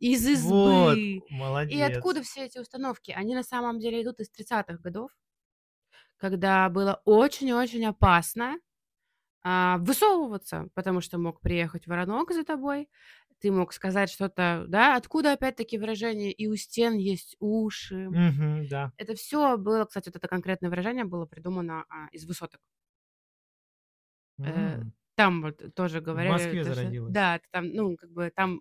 из 0.00 0.26
Вот, 0.32 1.02
избы. 1.06 1.22
И 1.68 1.80
молодец. 1.80 1.82
откуда 1.82 2.22
все 2.22 2.46
эти 2.46 2.58
установки? 2.58 3.12
Они 3.12 3.34
на 3.34 3.44
самом 3.44 3.78
деле 3.80 4.02
идут 4.02 4.20
из 4.20 4.30
30-х 4.30 4.82
годов, 4.82 5.12
когда 6.16 6.68
было 6.68 7.00
очень-очень 7.04 7.84
опасно 7.86 8.58
а, 9.44 9.78
высовываться, 9.78 10.68
потому 10.74 11.00
что 11.00 11.18
мог 11.18 11.40
приехать 11.42 11.86
воронок 11.88 12.32
за 12.32 12.44
тобой, 12.44 12.90
ты 13.40 13.52
мог 13.52 13.72
сказать 13.74 14.10
что-то, 14.10 14.66
да, 14.68 14.96
откуда 14.96 15.32
опять-таки 15.34 15.78
выражение 15.78 16.32
«и 16.32 16.48
у 16.48 16.56
стен 16.56 16.94
есть 16.96 17.36
уши». 17.40 18.10
Мгм, 18.12 18.68
да. 18.68 18.92
Это 18.98 19.14
все 19.16 19.56
было, 19.58 19.86
кстати, 19.86 20.08
вот 20.08 20.16
это 20.16 20.28
конкретное 20.28 20.70
выражение 20.70 21.04
было 21.04 21.26
придумано 21.26 21.84
а, 21.90 22.08
из 22.12 22.26
высоток. 22.26 22.60
Э, 24.44 24.80
М, 24.80 24.92
там 25.16 25.42
вот 25.42 25.74
тоже 25.74 26.00
В 26.12 26.22
говорили, 26.24 26.24
Москве 26.24 26.62
то, 26.62 26.72
что, 26.72 26.90
зародилась. 26.90 27.04
да, 27.06 27.40
там, 27.50 27.68
ну, 27.72 27.96
как 27.96 28.10
бы 28.10 28.30
там 28.34 28.60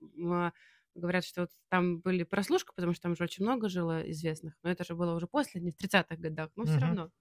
говорят, 0.99 1.25
что 1.25 1.41
вот 1.41 1.51
там 1.69 1.99
были 2.01 2.23
прослушка, 2.23 2.73
потому 2.75 2.93
что 2.93 3.03
там 3.03 3.15
же 3.15 3.23
очень 3.23 3.43
много 3.45 3.69
жило 3.69 4.01
известных, 4.11 4.55
но 4.63 4.69
это 4.71 4.83
же 4.85 4.95
было 4.95 5.15
уже 5.15 5.27
после, 5.27 5.61
не 5.61 5.71
в 5.71 5.77
30-х 5.77 6.21
годах, 6.21 6.51
но 6.55 6.65
все 6.65 6.79
Мгм. 6.79 6.81
равно. 6.81 7.11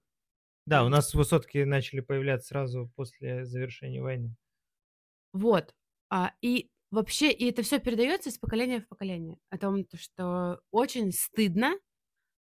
Да, 0.67 0.85
у 0.85 0.89
нас 0.89 1.13
высотки 1.15 1.59
начали 1.65 2.01
появляться 2.01 2.49
сразу 2.49 2.91
после 2.95 3.45
завершения 3.45 4.01
войны. 4.01 4.35
Вот. 5.33 5.75
А, 6.09 6.33
и 6.41 6.71
вообще, 6.91 7.31
и 7.31 7.45
это 7.49 7.61
все 7.63 7.79
передается 7.79 8.29
из 8.29 8.37
поколения 8.37 8.81
в 8.81 8.87
поколение. 8.87 9.39
О 9.49 9.57
том, 9.57 9.83
то, 9.85 9.97
что 9.97 10.61
очень 10.71 11.11
стыдно 11.11 11.75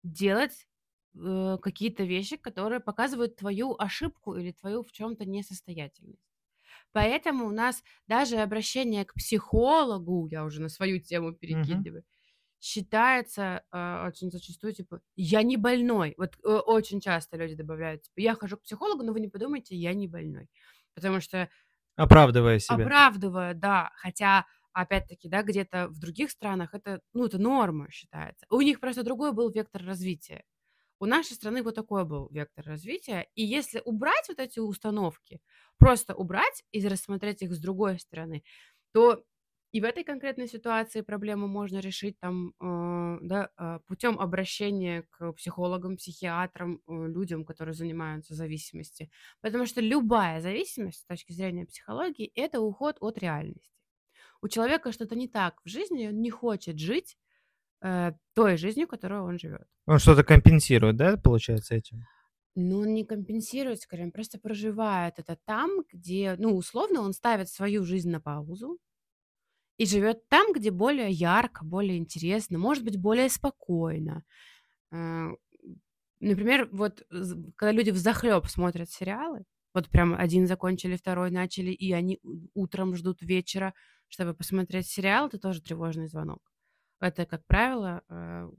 делать 0.04 0.68
э, 1.16 1.58
какие-то 1.62 2.04
вещи, 2.06 2.38
которые 2.38 2.82
показывают 2.82 3.38
твою 3.38 3.76
ошибку 3.80 4.36
или 4.36 4.54
твою 4.54 4.84
в 4.84 4.92
чем-то 4.94 5.26
несостоятельность. 5.26 6.35
Поэтому 6.96 7.48
у 7.48 7.52
нас 7.52 7.84
даже 8.08 8.38
обращение 8.38 9.04
к 9.04 9.16
психологу, 9.16 10.30
я 10.32 10.46
уже 10.46 10.62
на 10.62 10.70
свою 10.70 11.02
тему 11.02 11.34
перекидываю, 11.34 12.06
считается 12.62 13.64
а, 13.70 14.08
очень 14.08 14.32
зачастую, 14.32 14.74
типа, 14.74 15.02
я 15.18 15.44
не 15.44 15.58
больной. 15.58 16.14
Вот 16.18 16.38
э, 16.42 16.48
очень 16.48 17.02
часто 17.02 17.36
люди 17.36 17.54
добавляют, 17.54 18.04
типа, 18.04 18.22
я 18.22 18.34
хожу 18.34 18.56
к 18.56 18.62
психологу, 18.62 19.04
но 19.04 19.12
вы 19.12 19.20
не 19.20 19.28
подумайте, 19.28 19.76
я 19.76 19.94
не 19.94 20.08
больной. 20.08 20.48
Потому 20.94 21.20
что 21.20 21.50
Оправдывая 21.98 22.60
себя. 22.60 22.86
Оправдывая, 22.86 23.54
да. 23.54 23.92
Хотя, 23.96 24.46
опять-таки, 24.72 25.28
да, 25.28 25.44
где-то 25.44 25.90
в 25.90 26.00
других 26.00 26.32
странах 26.32 26.74
это, 26.74 27.02
ну, 27.12 27.26
это 27.26 27.38
норма 27.38 27.92
считается. 27.92 28.46
У 28.50 28.62
них 28.62 28.80
просто 28.80 29.04
другой 29.04 29.34
был 29.34 29.52
вектор 29.52 29.84
развития. 29.84 30.46
У 31.00 31.06
нашей 31.06 31.34
страны 31.34 31.64
вот 31.64 31.76
такой 31.76 32.06
был 32.06 32.30
вектор 32.32 32.66
развития. 32.66 33.28
И 33.36 33.44
если 33.44 33.82
убрать 33.84 34.26
вот 34.30 34.40
эти 34.40 34.60
установки, 34.60 35.42
просто 35.78 36.16
убрать 36.16 36.64
и 36.72 36.88
рассмотреть 36.88 37.42
их 37.42 37.54
с 37.54 37.60
другой 37.60 38.00
стороны, 38.00 38.44
то 38.94 39.24
и 39.76 39.82
в 39.82 39.84
этой 39.84 40.06
конкретной 40.06 40.48
ситуации 40.48 41.02
проблему 41.02 41.48
можно 41.48 41.80
решить 41.80 42.18
там, 42.22 42.54
э, 42.62 43.18
да, 43.22 43.50
э, 43.58 43.80
путем 43.86 44.18
обращения 44.20 45.04
к 45.10 45.34
психологам, 45.34 45.98
психиатрам, 45.98 46.76
э, 46.88 47.08
людям, 47.08 47.44
которые 47.44 47.74
занимаются 47.74 48.36
зависимостью. 48.36 49.10
Потому 49.42 49.66
что 49.66 49.82
любая 49.82 50.40
зависимость 50.40 51.00
с 51.00 51.06
точки 51.06 51.34
зрения 51.34 51.66
психологии– 51.66 52.32
это 52.36 52.62
уход 52.62 52.96
от 53.02 53.18
реальности. 53.18 53.76
У 54.42 54.48
человека 54.48 54.94
что-то 54.94 55.16
не 55.16 55.28
так 55.28 55.60
в 55.66 55.68
жизни, 55.70 56.08
он 56.08 56.22
не 56.22 56.30
хочет 56.30 56.80
жить, 56.80 57.18
э, 57.82 58.12
той 58.34 58.58
жизнью, 58.58 58.88
которую 58.88 59.24
он 59.24 59.40
живет. 59.40 59.68
Он 59.86 60.00
что-то 60.00 60.24
компенсирует, 60.24 60.96
да, 60.98 61.18
получается, 61.18 61.76
этим? 61.76 62.04
Ну, 62.56 62.80
он 62.80 62.94
не 62.94 63.04
компенсирует, 63.04 63.82
скорее, 63.82 64.06
он 64.06 64.12
просто 64.12 64.40
проживает 64.40 65.20
это 65.20 65.38
там, 65.46 65.70
где, 65.92 66.36
ну, 66.38 66.56
условно, 66.56 67.02
он 67.02 67.14
ставит 67.14 67.50
свою 67.50 67.84
жизнь 67.84 68.10
на 68.10 68.22
паузу 68.22 68.80
и 69.78 69.86
живет 69.86 70.28
там, 70.30 70.54
где 70.54 70.72
более 70.72 71.10
ярко, 71.10 71.66
более 71.66 71.98
интересно, 71.98 72.58
может 72.58 72.86
быть, 72.86 72.98
более 72.98 73.30
спокойно. 73.30 74.24
Э, 74.92 75.32
например, 76.22 76.70
вот 76.72 77.04
когда 77.58 77.72
люди 77.72 77.92
взахлеб 77.92 78.46
смотрят 78.48 78.90
сериалы, 78.90 79.44
вот 79.74 79.90
прям 79.90 80.16
один 80.16 80.48
закончили, 80.48 80.96
второй 80.96 81.32
начали, 81.32 81.72
и 81.72 81.92
они 81.92 82.20
утром 82.54 82.96
ждут 82.96 83.22
вечера, 83.22 83.74
чтобы 84.08 84.34
посмотреть 84.34 84.88
сериал, 84.88 85.28
это 85.28 85.38
тоже 85.38 85.62
тревожный 85.62 86.08
звонок. 86.08 86.40
Это, 87.06 87.26
как 87.28 87.46
правило, 87.46 88.02
э, 88.10 88.50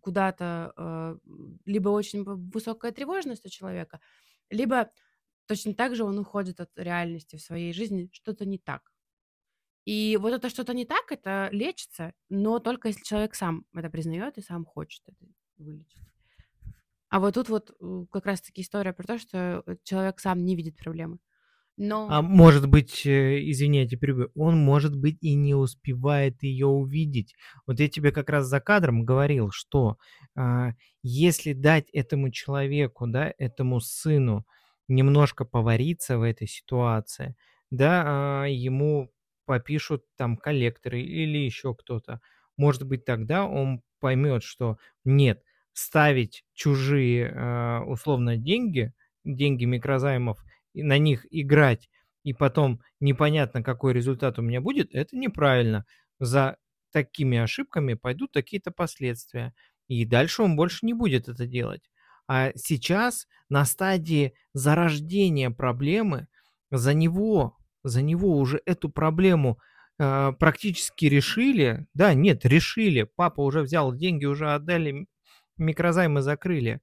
куда-то 0.00 0.72
э, 0.76 1.18
либо 1.64 1.90
очень 1.90 2.24
высокая 2.24 2.90
тревожность 2.90 3.46
у 3.46 3.48
человека, 3.48 4.00
либо 4.50 4.90
точно 5.46 5.74
так 5.74 5.94
же 5.94 6.02
он 6.02 6.18
уходит 6.18 6.60
от 6.60 6.70
реальности 6.76 7.36
в 7.36 7.42
своей 7.42 7.72
жизни, 7.72 8.10
что-то 8.12 8.44
не 8.44 8.58
так. 8.58 8.92
И 9.84 10.18
вот 10.20 10.32
это 10.32 10.48
что-то 10.48 10.74
не 10.74 10.84
так, 10.84 11.12
это 11.12 11.48
лечится, 11.52 12.14
но 12.28 12.58
только 12.58 12.88
если 12.88 13.04
человек 13.04 13.36
сам 13.36 13.64
это 13.72 13.90
признает 13.90 14.38
и 14.38 14.42
сам 14.42 14.64
хочет 14.64 15.02
это 15.06 15.26
вылечить. 15.58 16.02
А 17.10 17.20
вот 17.20 17.34
тут 17.34 17.48
вот 17.48 17.70
э, 17.80 18.06
как 18.10 18.26
раз-таки 18.26 18.62
история 18.62 18.92
про 18.92 19.06
то, 19.06 19.18
что 19.18 19.62
человек 19.84 20.18
сам 20.18 20.44
не 20.44 20.56
видит 20.56 20.76
проблемы. 20.76 21.18
Но 21.76 22.06
А 22.08 22.22
может 22.22 22.68
быть, 22.68 23.04
э, 23.04 23.40
тебя 23.40 23.98
перебью, 23.98 24.30
он, 24.36 24.56
может 24.58 24.96
быть, 24.96 25.18
и 25.20 25.34
не 25.34 25.54
успевает 25.54 26.42
ее 26.42 26.66
увидеть. 26.66 27.34
Вот 27.66 27.80
я 27.80 27.88
тебе 27.88 28.12
как 28.12 28.30
раз 28.30 28.46
за 28.46 28.60
кадром 28.60 29.04
говорил, 29.04 29.50
что 29.50 29.98
а, 30.36 30.72
если 31.02 31.52
дать 31.52 31.90
этому 31.92 32.30
человеку, 32.30 33.06
да, 33.08 33.32
этому 33.38 33.80
сыну 33.80 34.46
немножко 34.88 35.44
повариться 35.44 36.18
в 36.18 36.22
этой 36.22 36.46
ситуации, 36.46 37.34
да, 37.70 38.42
а, 38.44 38.46
ему 38.46 39.10
попишут 39.46 40.04
там 40.16 40.36
коллекторы 40.36 41.00
или 41.02 41.38
еще 41.38 41.74
кто-то, 41.74 42.20
может 42.56 42.84
быть, 42.86 43.04
тогда 43.04 43.46
он 43.46 43.82
поймет, 44.00 44.42
что 44.44 44.78
нет, 45.04 45.42
ставить 45.72 46.44
чужие, 46.54 47.32
а, 47.34 47.82
условно, 47.84 48.36
деньги, 48.36 48.92
деньги 49.24 49.64
микрозаймов 49.64 50.38
на 50.82 50.98
них 50.98 51.26
играть, 51.30 51.88
и 52.24 52.32
потом 52.32 52.80
непонятно, 53.00 53.62
какой 53.62 53.92
результат 53.92 54.38
у 54.38 54.42
меня 54.42 54.60
будет, 54.60 54.94
это 54.94 55.16
неправильно. 55.16 55.84
За 56.18 56.56
такими 56.90 57.38
ошибками 57.38 57.94
пойдут 57.94 58.32
такие-то 58.32 58.70
последствия. 58.70 59.52
И 59.88 60.04
дальше 60.06 60.42
он 60.42 60.56
больше 60.56 60.86
не 60.86 60.94
будет 60.94 61.28
это 61.28 61.46
делать. 61.46 61.82
А 62.26 62.52
сейчас 62.54 63.26
на 63.50 63.64
стадии 63.64 64.32
зарождения 64.54 65.50
проблемы 65.50 66.28
за 66.70 66.94
него, 66.94 67.58
за 67.82 68.00
него 68.00 68.38
уже 68.38 68.62
эту 68.64 68.88
проблему 68.88 69.58
э, 69.98 70.32
практически 70.38 71.04
решили. 71.06 71.86
Да, 71.92 72.14
нет, 72.14 72.46
решили. 72.46 73.02
Папа 73.02 73.42
уже 73.42 73.60
взял 73.60 73.94
деньги, 73.94 74.24
уже 74.24 74.52
отдали, 74.52 75.06
микрозаймы 75.58 76.22
закрыли 76.22 76.80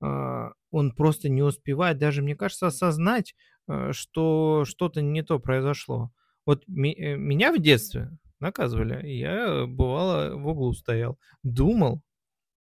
он 0.00 0.90
просто 0.92 1.28
не 1.28 1.42
успевает 1.42 1.98
даже, 1.98 2.20
мне 2.20 2.34
кажется, 2.34 2.66
осознать, 2.66 3.36
э, 3.68 3.92
что 3.92 4.64
что-то 4.64 5.02
не 5.02 5.22
то 5.22 5.38
произошло. 5.38 6.10
Вот 6.46 6.64
э, 6.64 7.16
меня 7.16 7.52
в 7.52 7.58
детстве 7.60 8.10
наказывали, 8.40 9.06
я 9.06 9.66
бывало 9.66 10.36
в 10.36 10.46
углу 10.48 10.72
стоял, 10.74 11.18
думал, 11.44 12.02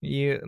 и 0.01 0.41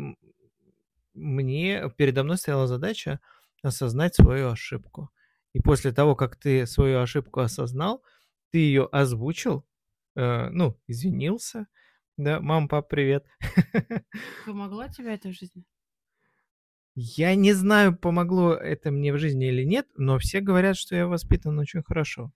мне 1.14 1.90
передо 1.96 2.22
мной 2.22 2.36
стояла 2.36 2.68
задача 2.68 3.18
осознать 3.62 4.14
свою 4.14 4.50
ошибку. 4.50 5.10
И 5.52 5.60
после 5.60 5.92
того, 5.92 6.14
как 6.14 6.36
ты 6.36 6.64
свою 6.64 7.00
ошибку 7.00 7.40
осознал, 7.40 8.04
ты 8.50 8.58
ее 8.58 8.88
озвучил, 8.92 9.66
э, 10.14 10.48
ну, 10.50 10.78
извинился, 10.86 11.66
да, 12.16 12.40
мам, 12.40 12.68
пап, 12.68 12.88
привет. 12.88 13.26
помогла 14.46 14.88
тебе 14.88 15.14
это 15.14 15.30
в 15.30 15.32
жизни? 15.32 15.64
Я 17.00 17.36
не 17.36 17.52
знаю, 17.52 17.96
помогло 17.96 18.54
это 18.54 18.90
мне 18.90 19.12
в 19.12 19.18
жизни 19.18 19.46
или 19.46 19.62
нет, 19.62 19.86
но 19.94 20.18
все 20.18 20.40
говорят, 20.40 20.76
что 20.76 20.96
я 20.96 21.06
воспитан 21.06 21.56
очень 21.56 21.80
хорошо. 21.84 22.32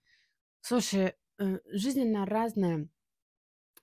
Слушай, 0.61 1.15
э, 1.37 1.59
жизнь 1.73 2.03
она 2.03 2.25
разная. 2.25 2.87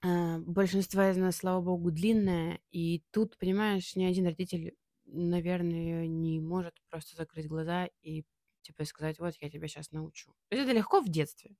Э, 0.03 0.39
Большинство 0.39 1.03
из 1.03 1.17
нас, 1.17 1.35
слава 1.35 1.61
богу, 1.61 1.91
длинная. 1.91 2.59
И 2.71 3.03
тут, 3.11 3.37
понимаешь, 3.37 3.95
ни 3.95 4.05
один 4.05 4.25
родитель, 4.25 4.73
наверное, 5.05 6.07
не 6.07 6.39
может 6.39 6.73
просто 6.89 7.15
закрыть 7.15 7.47
глаза 7.47 7.87
и 8.01 8.23
типа 8.63 8.83
сказать, 8.85 9.19
вот 9.19 9.35
я 9.39 9.51
тебя 9.51 9.67
сейчас 9.67 9.91
научу. 9.91 10.31
То 10.49 10.55
есть 10.55 10.67
это 10.67 10.75
легко 10.75 10.99
в 10.99 11.09
детстве. 11.09 11.51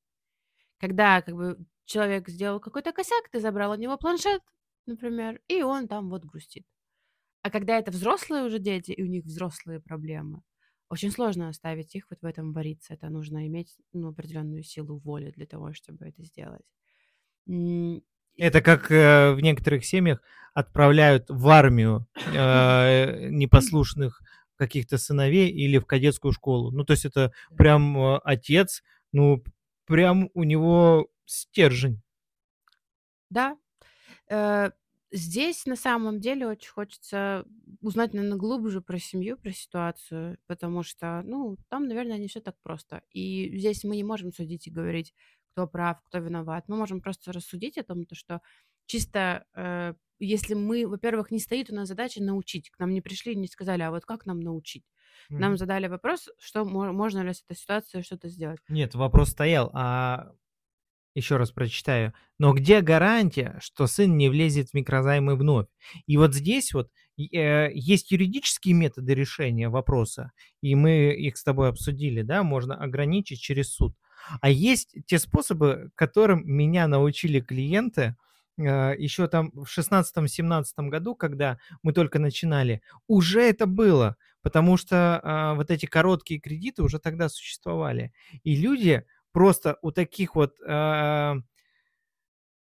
Когда 0.80 1.22
как 1.22 1.36
бы 1.36 1.60
человек 1.86 2.28
сделал 2.28 2.60
какой-то 2.60 2.92
косяк, 2.92 3.30
ты 3.30 3.40
забрал 3.40 3.74
у 3.74 3.76
него 3.76 4.00
планшет, 4.00 4.42
например, 4.88 5.40
и 5.48 5.62
он 5.62 5.88
там 5.88 6.10
вот 6.10 6.26
грустит. 6.26 6.66
А 7.44 7.50
когда 7.50 7.78
это 7.80 7.92
взрослые 7.92 8.44
уже 8.44 8.60
дети, 8.60 8.92
и 8.92 9.04
у 9.04 9.08
них 9.08 9.24
взрослые 9.26 9.80
проблемы, 9.80 10.42
очень 10.90 11.12
сложно 11.12 11.50
оставить 11.50 11.96
их 11.96 12.06
вот 12.10 12.22
в 12.22 12.26
этом 12.26 12.54
вариться. 12.54 12.94
Это 12.94 13.10
нужно 13.10 13.48
иметь 13.48 13.78
ну, 13.94 14.10
определенную 14.10 14.64
силу 14.64 14.98
воли 15.00 15.32
для 15.32 15.46
того, 15.46 15.74
чтобы 15.74 16.06
это 16.06 16.22
сделать. 16.24 16.64
М, 17.48 18.04
Это 18.38 18.62
как 18.62 18.92
э, 18.92 19.34
в 19.34 19.42
некоторых 19.42 19.86
семьях 19.86 20.22
отправляют 20.54 21.26
в 21.30 21.48
армию 21.50 22.08
э, 22.34 23.30
непослушных 23.30 24.22
каких-то 24.56 24.98
сыновей 24.98 25.50
или 25.50 25.78
в 25.78 25.86
кадетскую 25.86 26.32
школу. 26.34 26.72
Ну, 26.72 26.84
то 26.84 26.92
есть 26.92 27.06
это 27.06 27.32
прям 27.58 27.98
э, 27.98 28.18
отец, 28.24 28.84
ну, 29.12 29.44
прям 29.86 30.30
у 30.34 30.44
него 30.44 31.08
стержень. 31.26 32.02
Да. 33.30 33.58
Э, 34.30 34.72
Здесь 35.14 35.66
на 35.66 35.76
самом 35.76 36.22
деле 36.22 36.48
очень 36.48 36.70
хочется 36.70 37.46
узнать, 37.82 38.14
наверное, 38.14 38.38
глубже 38.38 38.82
про 38.82 38.98
семью, 38.98 39.38
про 39.38 39.52
ситуацию, 39.52 40.38
потому 40.48 40.84
что, 40.84 41.22
ну, 41.26 41.58
там, 41.70 41.88
наверное, 41.88 42.18
не 42.18 42.28
все 42.30 42.40
так 42.40 42.56
просто. 42.62 43.04
И 43.12 43.58
здесь 43.58 43.84
мы 43.84 43.98
не 43.98 44.06
можем 44.06 44.32
судить 44.32 44.68
и 44.68 44.72
говорить, 44.72 45.14
кто 45.52 45.68
прав, 45.68 46.02
кто 46.04 46.20
виноват. 46.20 46.66
Мы 46.70 46.78
можем 46.78 47.02
просто 47.02 47.34
рассудить 47.34 47.78
о 47.78 47.84
том, 47.84 48.06
то, 48.06 48.16
что 48.16 48.42
чисто 48.86 49.46
э, 49.54 49.96
если 50.20 50.54
мы, 50.54 50.88
во-первых, 50.88 51.30
не 51.32 51.40
стоит 51.40 51.70
у 51.72 51.76
нас 51.76 51.88
задача 51.90 52.24
научить, 52.24 52.70
к 52.70 52.80
нам 52.80 52.92
не 52.94 53.02
пришли 53.02 53.34
и 53.34 53.36
не 53.36 53.48
сказали, 53.48 53.82
а 53.82 53.92
вот 53.92 54.06
как 54.06 54.26
нам 54.26 54.40
научить? 54.40 54.86
Нам 55.38 55.58
Мгм. 55.58 55.58
задали 55.58 55.88
вопрос, 55.88 56.30
что 56.40 56.64
мо- 56.64 56.94
можно 56.94 57.20
ли 57.22 57.34
с 57.34 57.44
этой 57.44 57.58
ситуацией 57.58 58.04
что-то 58.04 58.30
сделать. 58.30 58.62
Нет, 58.68 58.96
вопрос 58.96 59.30
стоял, 59.30 59.70
а 59.74 60.34
еще 61.14 61.38
раз 61.38 61.52
прочитаю. 61.52 62.14
Но 62.38 62.54
где 62.54 62.82
гарантия, 62.82 63.58
что 63.62 63.88
сын 63.88 64.18
не 64.18 64.30
влезет 64.30 64.70
в 64.70 64.74
микрозаймы 64.74 65.36
вновь? 65.36 65.68
И 66.08 66.18
вот 66.18 66.34
здесь 66.34 66.74
вот 66.74 66.90
э, 67.18 67.72
есть 67.74 68.12
юридические 68.12 68.76
методы 68.76 69.14
решения 69.14 69.70
вопроса, 69.70 70.32
и 70.62 70.76
мы 70.76 71.14
их 71.14 71.38
с 71.38 71.44
тобой 71.44 71.70
обсудили, 71.70 72.22
да, 72.22 72.44
можно 72.44 72.76
ограничить 72.76 73.40
через 73.40 73.74
суд. 73.74 73.96
А 74.40 74.50
есть 74.50 74.96
те 75.06 75.20
способы, 75.20 75.92
которым 75.96 76.44
меня 76.46 76.88
научили 76.88 77.40
клиенты 77.40 78.16
э, 78.58 78.96
еще 78.98 79.28
там 79.28 79.52
в 79.54 79.66
шестнадцатом-семнадцатом 79.66 80.90
году, 80.90 81.16
когда 81.16 81.58
мы 81.84 81.94
только 81.94 82.20
начинали, 82.20 82.82
уже 83.08 83.42
это 83.42 83.66
было, 83.66 84.16
потому 84.42 84.78
что 84.78 85.20
а, 85.24 85.54
вот 85.56 85.70
эти 85.70 85.86
короткие 85.86 86.40
кредиты 86.40 86.84
уже 86.84 87.00
тогда 87.00 87.30
существовали. 87.30 88.12
И 88.44 88.56
люди 88.56 89.04
просто 89.32 89.78
у 89.82 89.92
таких 89.92 90.36
вот 90.36 90.56
а, 90.68 91.38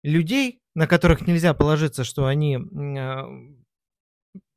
людей, 0.03 0.61
на 0.75 0.87
которых 0.87 1.25
нельзя 1.27 1.53
положиться, 1.53 2.03
что 2.03 2.25
они 2.25 2.57
а, 2.57 3.25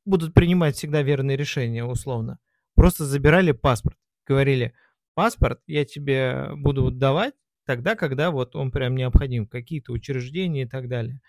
будут 0.05 0.33
принимать 0.33 0.75
всегда 0.75 1.01
верные 1.01 1.37
решения, 1.37 1.83
условно, 1.83 2.39
просто 2.75 3.05
забирали 3.05 3.51
паспорт. 3.51 3.97
Говорили, 4.25 4.73
паспорт 5.15 5.61
я 5.67 5.85
тебе 5.85 6.49
буду 6.55 6.91
давать 6.91 7.35
тогда, 7.65 7.95
когда 7.95 8.31
вот 8.31 8.55
он 8.55 8.71
прям 8.71 8.95
необходим, 8.95 9.47
какие-то 9.47 9.91
учреждения 9.91 10.63
и 10.63 10.67
так 10.67 10.87
далее. 10.87 11.21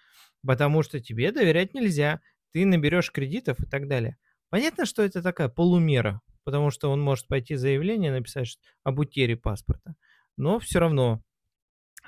Потому 0.47 0.83
что 0.83 1.01
тебе 1.01 1.33
доверять 1.33 1.75
нельзя, 1.75 2.21
ты 2.53 2.67
наберешь 2.67 3.11
кредитов 3.11 3.61
и 3.61 3.67
так 3.67 3.89
далее. 3.89 4.17
Понятно, 4.51 4.87
что 4.87 5.03
это 5.03 5.23
такая 5.23 5.49
полумера, 5.49 6.21
потому 6.45 6.71
что 6.71 6.91
он 6.91 7.01
может 7.01 7.27
пойти 7.27 7.57
заявление 7.57 8.13
написать 8.13 8.59
об 8.85 8.99
утере 8.99 9.37
паспорта. 9.37 9.97
Но 10.37 10.59
все 10.59 10.79
равно 10.81 11.23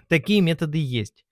такие 0.08 0.40
методы 0.40 0.78
есть. 0.78 1.24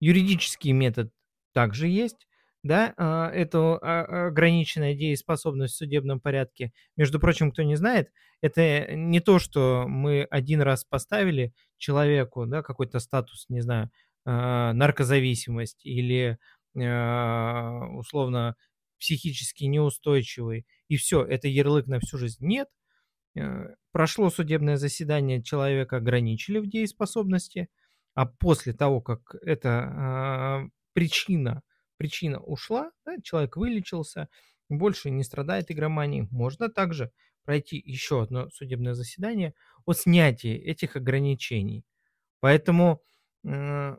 Юридический 0.00 0.72
метод 0.72 1.12
также 1.52 1.88
есть, 1.88 2.26
да, 2.62 2.94
а, 2.96 3.28
это 3.30 3.76
а, 3.78 4.28
ограниченная 4.28 4.94
дееспособность 4.94 5.74
в 5.74 5.76
судебном 5.78 6.20
порядке. 6.20 6.72
Между 6.96 7.18
прочим, 7.20 7.50
кто 7.50 7.62
не 7.62 7.76
знает, 7.76 8.10
это 8.40 8.94
не 8.94 9.20
то, 9.20 9.38
что 9.38 9.84
мы 9.88 10.24
один 10.30 10.60
раз 10.62 10.84
поставили 10.84 11.52
человеку, 11.76 12.46
да, 12.46 12.62
какой-то 12.62 13.00
статус, 13.00 13.46
не 13.48 13.60
знаю, 13.60 13.90
а, 14.24 14.72
наркозависимость 14.72 15.84
или 15.84 16.38
условно 16.74 18.56
психически 18.98 19.64
неустойчивый, 19.64 20.64
и 20.88 20.96
все, 20.96 21.22
это 21.22 21.46
ярлык 21.46 21.86
на 21.86 22.00
всю 22.00 22.16
жизнь. 22.16 22.46
Нет. 22.46 22.68
Э, 23.34 23.74
прошло 23.92 24.30
судебное 24.30 24.76
заседание, 24.76 25.42
человека 25.42 25.96
ограничили 25.96 26.58
в 26.58 26.68
дееспособности, 26.68 27.68
а 28.14 28.26
после 28.26 28.72
того, 28.74 29.00
как 29.00 29.36
эта 29.40 29.70
а, 29.70 30.64
причина, 30.92 31.62
причина 31.96 32.40
ушла, 32.40 32.92
да, 33.06 33.16
человек 33.22 33.56
вылечился, 33.56 34.28
больше 34.68 35.10
не 35.10 35.24
страдает 35.24 35.70
игроманией, 35.70 36.28
можно 36.30 36.68
также 36.68 37.10
пройти 37.44 37.82
еще 37.84 38.22
одно 38.22 38.50
судебное 38.50 38.94
заседание 38.94 39.54
о 39.86 39.94
снятии 39.94 40.54
этих 40.54 40.96
ограничений. 40.96 41.84
Поэтому 42.40 43.02
э, 43.44 43.96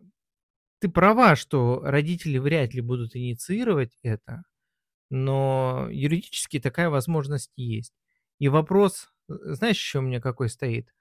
ты 0.79 0.89
права, 0.89 1.35
что 1.35 1.81
родители 1.83 2.37
вряд 2.37 2.73
ли 2.73 2.81
будут 2.81 3.15
инициировать 3.15 3.97
это, 4.03 4.43
но 5.09 5.87
юридически 5.91 6.59
такая 6.59 6.89
возможность 6.89 7.51
есть. 7.55 7.93
И 8.39 8.47
вопрос, 8.49 9.12
знаешь, 9.27 9.77
еще 9.77 9.99
у 9.99 10.01
меня 10.03 10.19
какой 10.21 10.49
стоит? 10.49 10.93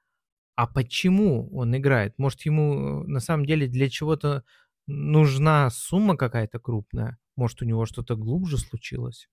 А 0.57 0.67
почему 0.67 1.51
он 1.57 1.77
играет? 1.77 2.19
Может, 2.19 2.43
ему 2.43 3.03
э, 3.05 3.09
на 3.09 3.21
самом 3.21 3.47
деле 3.47 3.69
для 3.69 3.91
чего-то 3.91 4.45
нужна 4.87 5.71
сумма 5.71 6.17
какая-то 6.17 6.61
крупная? 6.61 7.19
Может, 7.37 7.63
у 7.63 7.67
него 7.67 7.87
что-то 7.87 8.17
глубже 8.17 8.59
случилось? 8.59 9.29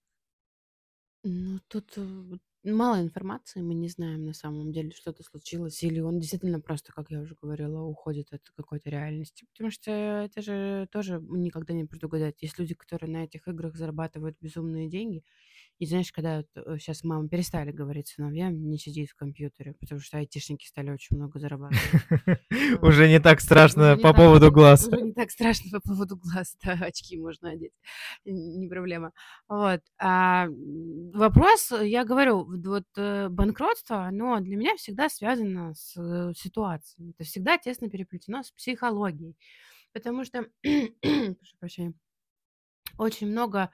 Ну, 1.24 1.60
тут 1.68 1.94
э, 1.98 2.38
мало 2.64 3.02
информации, 3.02 3.62
мы 3.62 3.74
не 3.74 3.90
знаем 3.90 4.26
на 4.26 4.34
самом 4.34 4.72
деле, 4.72 4.92
что-то 4.92 5.24
случилось, 5.24 5.84
или 5.84 6.00
он 6.00 6.20
действительно 6.20 6.62
просто, 6.62 6.94
как 6.94 7.12
я 7.12 7.20
уже 7.20 7.36
говорила, 7.36 7.82
уходит 7.82 8.32
от 8.32 8.50
какой-то 8.56 8.90
реальности. 8.90 9.46
Потому 9.52 9.70
что 9.72 9.92
это 9.92 10.42
же 10.42 10.88
тоже 10.92 11.20
никогда 11.22 11.74
не 11.74 11.84
предугадать. 11.86 12.42
Есть 12.42 12.58
люди, 12.58 12.74
которые 12.74 13.12
на 13.12 13.24
этих 13.26 13.48
играх 13.50 13.76
зарабатывают 13.76 14.38
безумные 14.40 14.88
деньги, 14.90 15.24
и 15.80 15.86
знаешь, 15.86 16.12
когда 16.12 16.44
сейчас 16.78 17.06
мамы 17.06 17.30
перестали 17.30 17.72
говорить 17.72 18.10
сыновьям 18.10 18.70
не 18.70 18.78
сиди 18.78 19.06
в 19.06 19.16
компьютере, 19.16 19.74
потому 19.80 20.02
что 20.02 20.18
айтишники 20.18 20.68
стали 20.68 20.92
очень 20.92 21.16
много 21.16 21.40
зарабатывать. 21.40 21.80
Уже 22.82 23.08
не 23.08 23.20
так 23.22 23.40
страшно 23.40 23.98
по 23.98 24.14
поводу 24.14 24.52
глаз. 24.52 24.88
уже 24.88 25.02
не 25.02 25.14
так 25.14 25.32
страшно 25.32 25.80
по 25.80 25.90
поводу 25.90 26.18
глаз, 26.18 26.58
да, 26.64 26.74
очки 26.74 27.18
можно 27.18 27.52
одеть, 27.52 27.72
не 28.26 28.68
проблема. 28.68 29.14
Вот. 29.48 29.80
А 29.98 30.48
вопрос, 31.14 31.72
я 31.82 32.04
говорю, 32.04 32.46
вот 32.46 32.86
э, 32.98 33.30
банкротство, 33.30 34.04
оно 34.04 34.42
для 34.42 34.58
меня 34.58 34.76
всегда 34.76 35.08
связано 35.08 35.74
с 35.76 35.96
э, 35.96 36.34
ситуацией. 36.36 37.12
Это 37.12 37.24
всегда 37.24 37.58
тесно 37.58 37.90
переплетено 37.90 38.44
с 38.44 38.52
психологией. 38.52 39.38
Потому 39.94 40.26
что, 40.26 40.46
прошу 40.62 41.58
прощения, 41.58 41.94
очень 42.98 43.28
много 43.28 43.72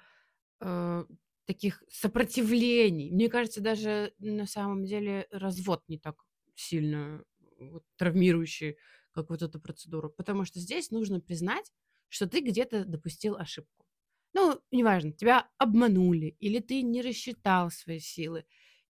э, 0.62 1.06
таких 1.46 1.84
сопротивлений. 1.90 3.12
Мне 3.12 3.30
кажется, 3.30 3.62
даже 3.62 4.14
на 4.20 4.48
самом 4.48 4.86
деле 4.86 5.28
развод 5.32 5.84
не 5.88 5.98
так 5.98 6.16
сильно 6.56 7.24
вот, 7.60 7.84
травмирующий, 7.98 8.78
как 9.12 9.30
вот 9.30 9.42
эту 9.42 9.60
процедуру. 9.60 10.10
Потому 10.10 10.46
что 10.46 10.60
здесь 10.60 10.92
нужно 10.92 11.20
признать, 11.22 11.72
что 12.10 12.28
ты 12.28 12.42
где-то 12.42 12.86
допустил 12.86 13.36
ошибку. 13.36 13.86
Ну, 14.34 14.60
неважно, 14.72 15.14
тебя 15.14 15.50
обманули, 15.58 16.36
или 16.40 16.60
ты 16.60 16.82
не 16.82 17.02
рассчитал 17.02 17.72
свои 17.72 18.00
силы, 18.00 18.46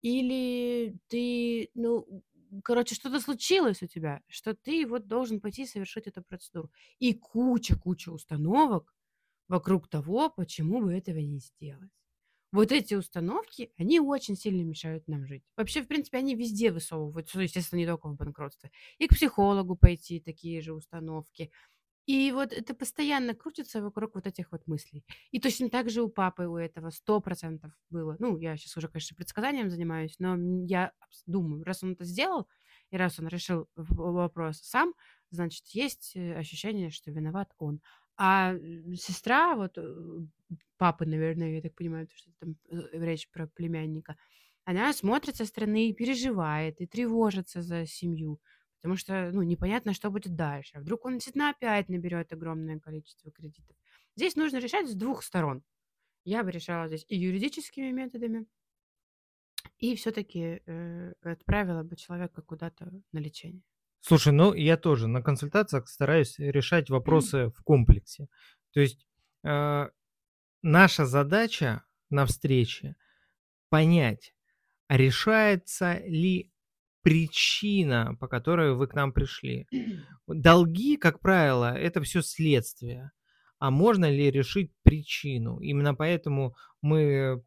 или 0.03 0.99
ты, 1.09 1.71
ну, 1.75 2.23
короче, 2.63 2.95
что-то 2.95 3.21
случилось 3.21 3.83
у 3.83 3.87
тебя, 3.87 4.23
что 4.29 4.55
ты 4.55 4.87
вот 4.87 5.07
должен 5.07 5.41
пойти 5.41 5.67
совершить 5.67 6.07
эту 6.07 6.23
процедуру. 6.23 6.71
И 6.99 7.15
куча-куча 7.15 8.11
установок 8.11 8.95
вокруг 9.49 9.89
того, 9.89 10.31
почему 10.31 10.83
бы 10.83 10.93
этого 10.93 11.19
не 11.19 11.39
сделать. 11.39 11.91
Вот 12.53 12.73
эти 12.73 12.95
установки, 12.95 13.73
они 13.79 14.01
очень 14.01 14.37
сильно 14.37 14.63
мешают 14.63 15.07
нам 15.07 15.27
жить. 15.27 15.45
Вообще, 15.57 15.83
в 15.83 15.87
принципе, 15.87 16.19
они 16.19 16.35
везде 16.35 16.73
высовываются, 16.73 17.37
ну, 17.37 17.45
естественно, 17.45 17.79
не 17.79 17.87
только 17.87 18.09
в 18.09 18.17
банкротстве. 18.17 18.73
И 18.99 19.07
к 19.07 19.15
психологу 19.15 19.77
пойти 19.77 20.21
такие 20.21 20.61
же 20.61 20.75
установки. 20.75 21.53
И 22.07 22.33
вот 22.33 22.53
это 22.53 22.75
постоянно 22.75 23.35
крутится 23.35 23.81
вокруг 23.81 24.17
вот 24.17 24.27
этих 24.27 24.51
вот 24.51 24.67
мыслей. 24.67 25.05
И 25.31 25.39
точно 25.39 25.71
так 25.71 25.91
же 25.91 26.03
у 26.03 26.09
папы 26.09 26.47
у 26.47 26.57
этого 26.57 26.91
сто 26.91 27.21
процентов 27.21 27.71
было. 27.89 28.17
Ну, 28.19 28.37
я 28.37 28.57
сейчас 28.57 28.77
уже, 28.77 28.89
конечно, 28.89 29.17
предсказанием 29.17 29.71
занимаюсь, 29.71 30.17
но 30.19 30.37
я 30.67 30.93
думаю, 31.27 31.63
раз 31.63 31.85
он 31.85 31.93
это 31.93 32.05
сделал, 32.05 32.49
и 32.91 32.97
раз 32.97 33.21
он 33.21 33.29
решил 33.29 33.69
вопрос 33.77 34.59
сам, 34.59 34.95
значит, 35.31 35.67
есть 35.69 36.17
э, 36.17 36.35
ощущение, 36.35 36.91
что 36.91 37.13
виноват 37.13 37.53
он. 37.59 37.81
А 38.23 38.55
сестра, 38.97 39.57
вот 39.57 39.79
э, 39.79 39.83
папы, 40.77 41.07
наверное, 41.07 41.55
я 41.55 41.63
так 41.63 41.75
понимаю, 41.75 42.07
что 42.15 42.31
там 42.39 42.57
э, 42.69 42.77
речь 42.93 43.31
про 43.31 43.47
племянника, 43.47 44.19
она 44.65 44.93
смотрит 44.93 45.37
со 45.37 45.47
стороны 45.47 45.89
и 45.89 45.95
переживает, 45.95 46.83
и 46.83 46.87
тревожится 46.87 47.63
за 47.63 47.87
семью, 47.87 48.39
потому 48.77 48.97
что, 48.97 49.31
ну, 49.33 49.41
непонятно, 49.41 49.95
что 49.95 50.11
будет 50.11 50.37
дальше. 50.37 50.73
А 50.77 50.81
вдруг 50.81 51.07
он 51.07 51.15
действительно 51.15 51.49
опять 51.49 51.89
наберет 51.89 52.31
огромное 52.35 52.79
количество 52.79 53.31
кредитов. 53.33 53.75
Здесь 54.17 54.37
нужно 54.37 54.59
решать 54.59 54.91
с 54.91 54.95
двух 54.95 55.23
сторон. 55.23 55.63
Я 56.25 56.45
бы 56.45 56.51
решала 56.51 56.89
здесь 56.89 57.07
и 57.09 57.17
юридическими 57.17 57.91
методами, 57.91 58.45
и 59.79 59.97
все-таки 59.97 60.61
э, 60.67 61.15
отправила 61.23 61.85
бы 61.85 61.97
человека 61.97 62.43
куда-то 62.43 62.93
на 63.13 63.19
лечение. 63.19 63.63
Слушай, 64.01 64.33
ну 64.33 64.55
я 64.55 64.77
тоже 64.77 65.09
на 65.09 65.23
консультациях 65.23 65.89
стараюсь 65.89 66.39
решать 66.39 66.91
вопросы 66.91 67.51
в 67.51 67.63
комплексе. 67.63 68.29
То 68.73 68.81
есть 68.81 69.07
э, 69.45 69.89
наша 70.63 71.07
задача 71.07 71.85
на 72.09 72.27
встрече 72.27 72.97
понять, 73.69 74.35
решается 74.89 75.99
ли 76.07 76.51
причина, 77.03 78.17
по 78.19 78.29
которой 78.29 78.75
вы 78.75 78.87
к 78.87 78.95
нам 78.95 79.13
пришли. 79.13 79.67
Долги, 80.27 80.97
как 80.97 81.21
правило, 81.21 81.77
это 81.77 82.03
все 82.03 82.23
следствие. 82.23 83.13
А 83.59 83.71
можно 83.71 84.11
ли 84.11 84.31
решить 84.31 84.73
причину? 84.83 85.59
Именно 85.61 85.95
поэтому 85.95 86.57
мы 86.81 87.43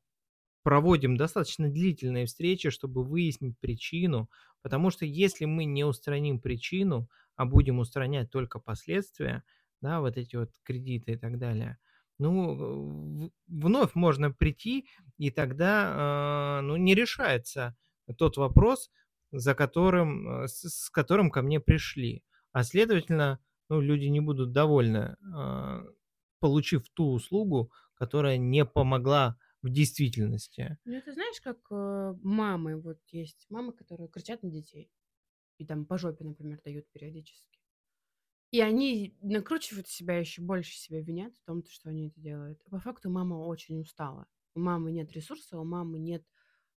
проводим 0.63 1.17
достаточно 1.17 1.69
длительные 1.69 2.25
встречи, 2.25 2.69
чтобы 2.69 3.03
выяснить 3.03 3.59
причину, 3.59 4.29
потому 4.63 4.89
что 4.89 5.05
если 5.05 5.45
мы 5.45 5.65
не 5.65 5.83
устраним 5.83 6.39
причину, 6.39 7.07
а 7.35 7.45
будем 7.45 7.79
устранять 7.79 8.31
только 8.31 8.59
последствия, 8.59 9.43
да, 9.81 9.99
вот 9.99 10.17
эти 10.17 10.35
вот 10.35 10.49
кредиты 10.63 11.11
и 11.11 11.17
так 11.17 11.37
далее, 11.37 11.77
ну, 12.17 13.31
вновь 13.47 13.95
можно 13.95 14.31
прийти, 14.31 14.87
и 15.17 15.29
тогда, 15.29 16.59
э, 16.59 16.61
ну, 16.61 16.77
не 16.77 16.95
решается 16.95 17.75
тот 18.17 18.37
вопрос, 18.37 18.89
за 19.31 19.55
которым, 19.55 20.43
э, 20.43 20.47
с, 20.47 20.85
с 20.85 20.89
которым 20.89 21.29
ко 21.29 21.41
мне 21.41 21.59
пришли. 21.59 22.23
А 22.51 22.63
следовательно, 22.63 23.39
ну, 23.69 23.81
люди 23.81 24.05
не 24.05 24.21
будут 24.21 24.53
довольны, 24.53 25.17
э, 25.35 25.85
получив 26.39 26.87
ту 26.93 27.11
услугу, 27.11 27.71
которая 27.95 28.37
не 28.37 28.63
помогла 28.63 29.37
в 29.63 29.69
действительности. 29.69 30.77
Ну, 30.85 30.93
это 30.93 31.13
знаешь, 31.13 31.41
как 31.41 31.57
э, 31.71 32.15
мамы, 32.21 32.79
вот 32.79 32.99
есть 33.09 33.47
мамы, 33.49 33.71
которые 33.71 34.09
кричат 34.09 34.43
на 34.43 34.51
детей. 34.51 34.91
И 35.57 35.65
там 35.65 35.85
по 35.85 35.97
жопе, 35.97 36.25
например, 36.25 36.59
дают 36.63 36.85
периодически. 36.91 37.59
И 38.51 38.59
они 38.61 39.17
накручивают 39.21 39.87
себя 39.87 40.19
еще 40.19 40.41
больше 40.41 40.75
себя 40.75 41.01
винят 41.01 41.35
в 41.35 41.43
том, 41.45 41.63
что 41.65 41.89
они 41.89 42.09
это 42.09 42.19
делают. 42.19 42.63
По 42.65 42.79
факту 42.79 43.09
мама 43.09 43.35
очень 43.35 43.79
устала. 43.79 44.27
У 44.53 44.59
мамы 44.59 44.91
нет 44.91 45.11
ресурса, 45.13 45.57
у 45.57 45.63
мамы 45.63 45.97
нет 45.97 46.23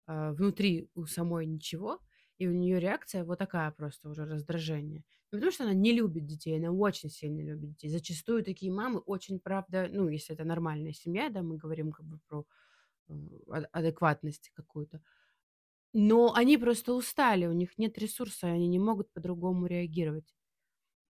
э, 0.08 0.32
внутри 0.32 0.90
у 0.94 1.06
самой 1.06 1.48
ничего, 1.48 2.00
и 2.38 2.48
у 2.48 2.54
нее 2.54 2.80
реакция 2.80 3.26
вот 3.26 3.40
такая 3.40 3.72
просто 3.72 4.10
уже 4.10 4.26
раздражение. 4.26 5.04
Не 5.32 5.38
потому 5.38 5.52
что 5.52 5.64
она 5.64 5.74
не 5.74 5.92
любит 5.92 6.26
детей, 6.26 6.58
она 6.58 6.72
очень 6.72 7.10
сильно 7.10 7.42
любит 7.42 7.72
детей. 7.72 7.90
Зачастую 7.90 8.44
такие 8.44 8.72
мамы 8.72 9.00
очень, 9.00 9.40
правда, 9.40 9.90
ну, 9.92 10.08
если 10.08 10.36
это 10.36 10.44
нормальная 10.44 10.94
семья, 10.94 11.30
да, 11.30 11.42
мы 11.42 11.58
говорим 11.58 11.92
как 11.92 12.06
бы 12.06 12.20
про 12.28 12.46
адекватности 13.72 14.52
какую-то. 14.54 15.02
Но 15.94 16.34
они 16.34 16.58
просто 16.58 16.94
устали, 16.94 17.46
у 17.46 17.54
них 17.54 17.78
нет 17.78 17.98
ресурса, 17.98 18.48
они 18.48 18.68
не 18.68 18.80
могут 18.80 19.12
по-другому 19.14 19.66
реагировать. 19.66 20.36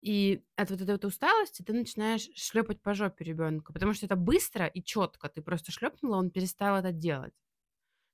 И 0.02 0.44
от 0.56 0.70
вот 0.70 0.82
этой 0.82 0.92
вот 0.92 1.06
усталости 1.06 1.64
ты 1.64 1.74
начинаешь 1.74 2.30
шлепать 2.36 2.82
по 2.82 2.94
жопе 2.94 3.24
ребенка, 3.24 3.74
потому 3.74 3.94
что 3.94 4.06
это 4.06 4.16
быстро 4.16 4.68
и 4.68 4.84
четко. 4.84 5.30
Ты 5.30 5.42
просто 5.42 5.72
шлепнула, 5.72 6.18
он 6.18 6.30
перестал 6.30 6.78
это 6.78 6.92
делать. 6.92 7.34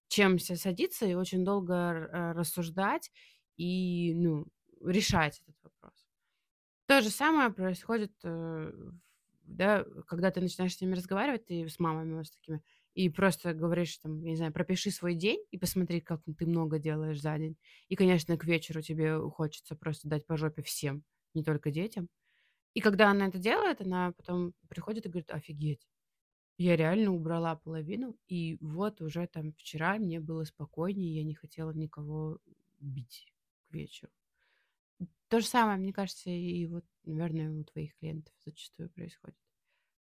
Чем 0.07 0.39
садиться 0.39 1.05
и 1.05 1.15
очень 1.15 1.43
долго 1.43 1.73
э, 1.73 2.31
рассуждать 2.33 3.11
и 3.57 4.13
ну, 4.15 4.45
решать 4.85 5.41
этот 5.41 5.55
вопрос. 5.63 6.07
То 6.85 7.01
же 7.01 7.09
самое 7.09 7.51
происходит, 7.51 8.13
э, 8.23 8.71
да, 9.43 9.83
когда 10.07 10.31
ты 10.31 10.41
начинаешь 10.41 10.75
с 10.75 10.81
ними 10.81 10.95
разговаривать, 10.95 11.45
ты 11.45 11.67
с 11.67 11.79
мамами 11.79 12.13
вот 12.13 12.27
с 12.27 12.31
такими, 12.31 12.61
и 12.93 13.09
просто 13.09 13.53
говоришь, 13.53 13.97
там, 13.97 14.21
я 14.23 14.31
не 14.31 14.35
знаю, 14.37 14.53
пропиши 14.53 14.91
свой 14.91 15.15
день 15.15 15.43
и 15.51 15.57
посмотри, 15.57 16.01
как 16.01 16.21
ты 16.37 16.45
много 16.45 16.79
делаешь 16.79 17.21
за 17.21 17.37
день. 17.37 17.57
И, 17.89 17.95
конечно, 17.95 18.37
к 18.37 18.45
вечеру 18.45 18.81
тебе 18.81 19.19
хочется 19.29 19.75
просто 19.75 20.07
дать 20.09 20.25
по 20.27 20.37
жопе 20.37 20.61
всем, 20.63 21.03
не 21.33 21.43
только 21.43 21.71
детям. 21.71 22.09
И 22.73 22.81
когда 22.81 23.11
она 23.11 23.27
это 23.27 23.39
делает, 23.39 23.81
она 23.81 24.13
потом 24.13 24.53
приходит 24.69 25.05
и 25.05 25.09
говорит, 25.09 25.31
офигеть, 25.31 25.87
Я 26.57 26.75
реально 26.77 27.11
убрала 27.13 27.55
половину, 27.55 28.17
и 28.27 28.57
вот 28.61 29.01
уже 29.01 29.27
там 29.27 29.53
вчера 29.53 29.97
мне 29.97 30.19
было 30.21 30.43
спокойнее, 30.45 31.15
я 31.15 31.23
не 31.23 31.35
хотела 31.35 31.71
никого 31.71 32.39
бить 32.79 33.33
к 33.69 33.73
вечеру. 33.73 34.11
То 35.29 35.39
же 35.39 35.45
самое, 35.47 35.77
мне 35.79 35.93
кажется, 35.93 36.29
и 36.29 36.67
вот, 36.67 36.85
наверное, 37.05 37.51
у 37.51 37.63
твоих 37.63 37.95
клиентов 37.97 38.33
зачастую 38.45 38.89
происходит. 38.89 39.37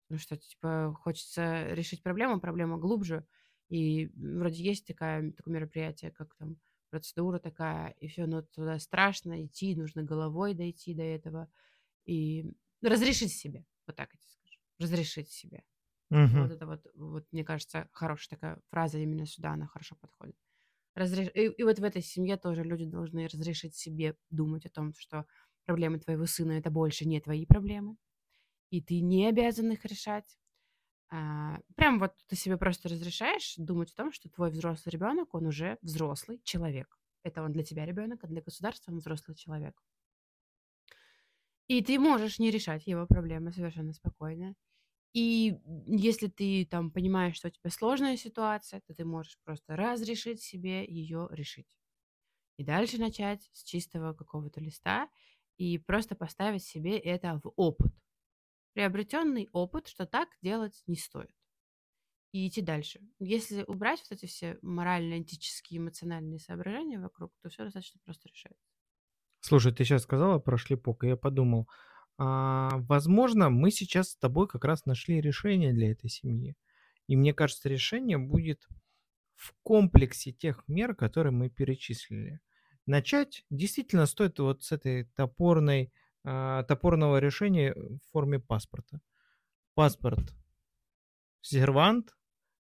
Потому 0.09 0.21
что, 0.21 0.37
типа, 0.37 0.95
хочется 1.01 1.69
решить 1.75 2.03
проблему, 2.03 2.41
проблема 2.41 2.79
глубже, 2.79 3.27
и 3.69 4.09
вроде 4.17 4.63
есть 4.63 4.87
такая, 4.87 5.33
такое 5.33 5.55
мероприятие, 5.55 6.11
как 6.13 6.35
там 6.37 6.59
процедура 6.91 7.39
такая, 7.39 7.91
и 7.99 8.09
все, 8.09 8.27
но 8.27 8.43
туда 8.43 8.79
страшно 8.79 9.45
идти, 9.47 9.75
нужно 9.77 10.03
головой 10.03 10.55
дойти 10.55 10.95
до 10.95 11.03
этого, 11.03 11.49
и 12.07 12.53
разрешить 12.83 13.33
себе, 13.35 13.67
вот 13.87 13.97
так 13.97 14.11
я 14.15 14.19
тебе 14.21 14.29
скажу, 14.31 14.61
разрешить 14.81 15.31
себе. 15.31 15.65
Вот 16.37 16.51
Мгм. 16.51 16.51
это 16.51 16.67
вот, 16.67 16.87
вот, 16.95 17.27
мне 17.33 17.45
кажется, 17.45 17.89
хорошая 17.93 18.37
такая 18.39 18.61
фраза 18.71 18.99
именно 18.99 19.27
сюда, 19.27 19.53
она 19.53 19.67
хорошо 19.67 19.97
подходит. 19.97 20.37
Разреш... 20.95 21.31
И, 21.35 21.47
и 21.49 21.63
вот 21.65 21.79
в 21.79 21.85
этой 21.85 22.03
семье 22.03 22.37
тоже 22.39 22.65
люди 22.65 22.87
должны 22.87 23.29
разрешить 23.29 23.77
себе 23.77 24.17
думать 24.31 24.67
о 24.67 24.71
том, 24.71 24.95
что 24.97 25.27
проблемы 25.67 26.01
твоего 26.01 26.27
сына 26.27 26.53
это 26.53 26.71
больше 26.71 27.07
не 27.09 27.21
твои 27.21 27.47
проблемы, 27.47 27.97
и 28.75 28.81
ты 28.81 29.01
не 29.01 29.29
обязан 29.29 29.71
их 29.71 29.85
решать. 29.85 30.37
А, 31.09 31.61
прям 31.77 32.01
вот 32.01 32.13
ты 32.27 32.35
себе 32.35 32.57
просто 32.57 32.89
разрешаешь 32.89 33.55
думать 33.57 33.93
о 33.93 33.97
том, 33.97 34.13
что 34.13 34.29
твой 34.29 34.51
взрослый 34.51 34.91
ребенок, 34.91 35.33
он 35.33 35.47
уже 35.47 35.79
взрослый 35.81 36.41
человек. 36.43 36.99
Это 37.23 37.45
он 37.45 37.53
для 37.53 37.63
тебя 37.63 37.87
ребенок, 37.87 38.25
а 38.25 38.27
для 38.27 38.43
государства 38.43 38.91
он 38.91 38.99
взрослый 38.99 39.37
человек. 39.37 39.81
И 41.69 41.83
ты 41.85 42.01
можешь 42.01 42.41
не 42.41 42.51
решать 42.51 42.89
его 42.89 43.07
проблемы 43.07 43.53
совершенно 43.53 43.93
спокойно. 43.93 44.57
И 45.13 45.57
если 45.87 46.27
ты 46.27 46.67
там 46.67 46.91
понимаешь, 46.91 47.37
что 47.37 47.47
у 47.47 47.51
тебя 47.53 47.71
сложная 47.71 48.17
ситуация, 48.17 48.81
то 48.81 48.93
ты 48.93 49.05
можешь 49.05 49.39
просто 49.45 49.77
разрешить 49.77 50.43
себе 50.43 50.85
ее 50.85 51.29
решить. 51.31 51.69
И 52.57 52.65
дальше 52.65 52.99
начать 52.99 53.49
с 53.53 53.63
чистого 53.63 54.15
какого-то 54.15 54.61
листа 54.61 55.09
и 55.59 55.79
просто 55.79 56.17
поставить 56.17 56.65
себе 56.65 56.99
это 56.99 57.41
в 57.45 57.53
опыт. 57.55 57.95
Приобретенный 58.75 59.49
опыт, 59.53 59.89
что 59.89 60.07
так 60.07 60.29
делать 60.43 60.83
не 60.87 60.97
стоит. 60.97 61.31
И 62.33 62.49
идти 62.49 62.61
дальше. 62.61 63.01
Если 63.21 63.63
убрать 63.67 64.01
вот 64.01 64.19
эти 64.19 64.27
все 64.27 64.59
морально-этические, 64.61 65.79
эмоциональные 65.79 66.41
соображения 66.41 66.99
вокруг, 66.99 67.33
то 67.41 67.49
все 67.49 67.65
достаточно 67.65 68.01
просто 68.05 68.29
решается. 68.29 68.67
Слушай, 69.41 69.73
ты 69.73 69.85
сейчас 69.85 70.03
сказала 70.03 70.39
про 70.41 70.59
шлепок, 70.59 71.05
и 71.05 71.09
я 71.09 71.17
подумал, 71.17 71.69
а, 72.19 72.71
возможно, 72.89 73.51
мы 73.51 73.71
сейчас 73.71 74.11
с 74.11 74.17
тобой 74.17 74.49
как 74.49 74.65
раз 74.65 74.85
нашли 74.87 75.21
решение 75.21 75.73
для 75.73 75.93
этой 75.93 76.11
семьи. 76.11 76.57
И 77.07 77.17
мне 77.17 77.35
кажется, 77.35 77.69
решение 77.69 78.19
будет 78.19 78.67
в 79.37 79.55
комплексе 79.63 80.33
тех 80.33 80.65
мер, 80.67 80.95
которые 80.95 81.33
мы 81.33 81.51
перечислили. 81.51 82.41
Начать 82.87 83.45
действительно 83.51 84.07
стоит 84.07 84.39
вот 84.39 84.63
с 84.65 84.73
этой 84.73 85.05
топорной, 85.15 85.93
топорного 86.25 87.19
решения 87.19 87.75
в 87.75 87.99
форме 88.13 88.39
паспорта. 88.39 89.01
Паспорт 89.75 90.35
сервант, 91.43 92.17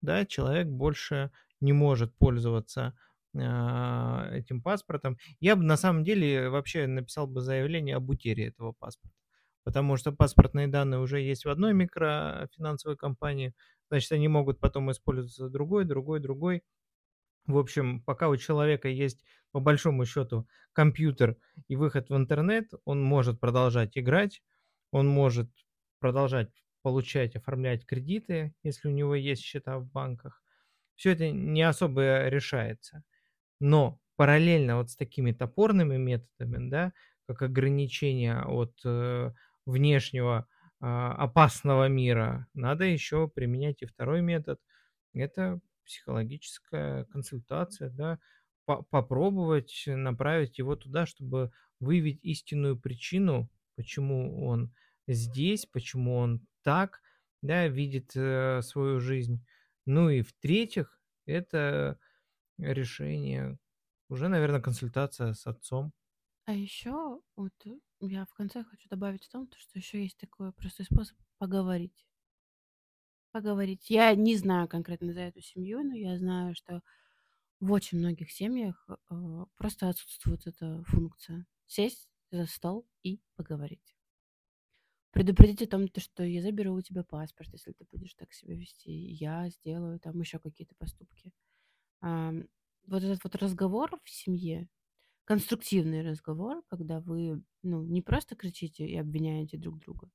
да, 0.00 0.26
человек 0.26 0.66
больше 0.66 1.30
не 1.60 1.72
может 1.72 2.14
пользоваться 2.16 2.96
а, 3.36 4.28
этим 4.32 4.62
паспортом. 4.62 5.18
Я 5.40 5.56
бы 5.56 5.62
на 5.62 5.76
самом 5.76 6.04
деле 6.04 6.48
вообще 6.50 6.86
написал 6.86 7.26
бы 7.26 7.40
заявление 7.40 7.96
об 7.96 8.10
утере 8.10 8.48
этого 8.48 8.72
паспорта. 8.72 9.16
Потому 9.64 9.96
что 9.96 10.12
паспортные 10.12 10.68
данные 10.68 11.00
уже 11.00 11.20
есть 11.20 11.44
в 11.46 11.48
одной 11.48 11.72
микрофинансовой 11.72 12.96
компании, 12.96 13.54
значит, 13.88 14.12
они 14.12 14.28
могут 14.28 14.60
потом 14.60 14.90
использоваться 14.90 15.48
другой, 15.48 15.84
другой, 15.84 16.20
другой. 16.20 16.62
В 17.46 17.58
общем, 17.58 18.00
пока 18.02 18.28
у 18.28 18.36
человека 18.36 18.88
есть, 18.88 19.24
по 19.52 19.60
большому 19.60 20.04
счету, 20.06 20.48
компьютер 20.72 21.36
и 21.68 21.76
выход 21.76 22.08
в 22.08 22.16
интернет, 22.16 22.70
он 22.84 23.02
может 23.02 23.40
продолжать 23.40 23.96
играть, 23.98 24.42
он 24.90 25.06
может 25.08 25.50
продолжать 26.00 26.50
получать, 26.82 27.36
оформлять 27.36 27.86
кредиты, 27.86 28.54
если 28.62 28.88
у 28.88 28.92
него 28.92 29.14
есть 29.14 29.42
счета 29.42 29.78
в 29.78 29.86
банках. 29.86 30.42
Все 30.96 31.12
это 31.12 31.30
не 31.30 31.62
особо 31.62 32.28
решается. 32.28 33.04
Но 33.60 34.00
параллельно 34.16 34.76
вот 34.78 34.90
с 34.90 34.96
такими 34.96 35.32
топорными 35.32 35.96
методами, 35.96 36.68
да, 36.70 36.92
как 37.26 37.42
ограничение 37.42 38.42
от 38.42 38.74
э, 38.84 39.32
внешнего 39.66 40.46
а, 40.80 41.12
опасного 41.14 41.88
мира, 41.88 42.46
надо 42.54 42.84
еще 42.84 43.28
применять 43.28 43.82
и 43.82 43.86
второй 43.86 44.20
метод. 44.22 44.60
Это 45.14 45.60
психологическая 45.84 47.04
консультация, 47.06 47.90
да, 47.90 48.18
по- 48.64 48.82
попробовать 48.82 49.84
направить 49.86 50.58
его 50.58 50.76
туда, 50.76 51.06
чтобы 51.06 51.52
выявить 51.80 52.20
истинную 52.22 52.78
причину, 52.78 53.50
почему 53.76 54.44
он 54.46 54.74
здесь, 55.06 55.66
почему 55.66 56.16
он 56.16 56.46
так, 56.62 57.02
да, 57.42 57.68
видит 57.68 58.12
э, 58.16 58.62
свою 58.62 59.00
жизнь. 59.00 59.44
Ну 59.86 60.08
и 60.10 60.22
в-третьих, 60.22 60.98
это 61.26 61.98
решение, 62.58 63.58
уже, 64.08 64.28
наверное, 64.28 64.60
консультация 64.62 65.34
с 65.34 65.46
отцом. 65.46 65.92
А 66.46 66.54
еще 66.54 67.20
вот 67.36 67.52
я 68.00 68.24
в 68.24 68.32
конце 68.34 68.64
хочу 68.64 68.88
добавить 68.88 69.24
в 69.24 69.28
том, 69.30 69.46
то, 69.46 69.58
что 69.58 69.78
еще 69.78 70.02
есть 70.02 70.16
такой 70.18 70.52
простой 70.52 70.86
способ 70.86 71.18
поговорить. 71.38 72.06
Поговорить. 73.34 73.90
Я 73.90 74.14
не 74.14 74.36
знаю 74.36 74.68
конкретно 74.68 75.12
за 75.12 75.22
эту 75.22 75.40
семью, 75.40 75.82
но 75.82 75.92
я 75.96 76.16
знаю, 76.16 76.54
что 76.54 76.82
в 77.58 77.72
очень 77.72 77.98
многих 77.98 78.30
семьях 78.30 78.88
э, 78.88 79.44
просто 79.56 79.88
отсутствует 79.88 80.46
эта 80.46 80.84
функция. 80.84 81.44
Сесть 81.66 82.08
за 82.30 82.46
стол 82.46 82.86
и 83.02 83.20
поговорить. 83.34 83.96
Предупредить 85.10 85.62
о 85.62 85.66
том, 85.66 85.88
то, 85.88 86.00
что 86.00 86.22
я 86.22 86.42
заберу 86.42 86.74
у 86.74 86.80
тебя 86.80 87.02
паспорт, 87.02 87.50
если 87.54 87.72
ты 87.72 87.84
будешь 87.90 88.14
так 88.14 88.32
себя 88.32 88.54
вести. 88.54 88.92
Я 88.92 89.48
сделаю 89.48 89.98
там 89.98 90.20
еще 90.20 90.38
какие-то 90.38 90.76
поступки. 90.76 91.32
Ам, 92.02 92.46
вот 92.86 93.02
этот 93.02 93.24
вот 93.24 93.34
разговор 93.34 93.98
в 94.04 94.10
семье, 94.10 94.68
конструктивный 95.24 96.02
разговор, 96.08 96.62
когда 96.68 97.00
вы, 97.00 97.42
ну, 97.64 97.82
не 97.82 98.00
просто 98.00 98.36
кричите 98.36 98.86
и 98.86 98.96
обвиняете 98.96 99.58
друг 99.58 99.80
друга, 99.80 100.08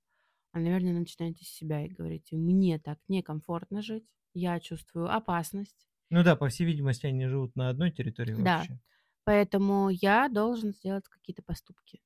а, 0.51 0.59
наверное, 0.59 0.93
начинаете 0.93 1.45
с 1.45 1.49
себя 1.49 1.85
и 1.85 1.89
говорите: 1.89 2.35
"Мне 2.37 2.79
так 2.79 2.99
некомфортно 3.07 3.81
жить, 3.81 4.07
я 4.33 4.59
чувствую 4.59 5.13
опасность". 5.13 5.87
Ну 6.11 6.23
да, 6.23 6.35
по 6.35 6.49
всей 6.49 6.65
видимости, 6.65 7.07
они 7.07 7.25
живут 7.25 7.55
на 7.55 7.69
одной 7.69 7.89
территории 7.89 8.33
Да, 8.35 8.67
вообще. 8.73 8.79
поэтому 9.25 9.89
я 9.89 10.29
должен 10.29 10.73
сделать 10.73 11.07
какие-то 11.09 11.43
поступки. 11.43 12.01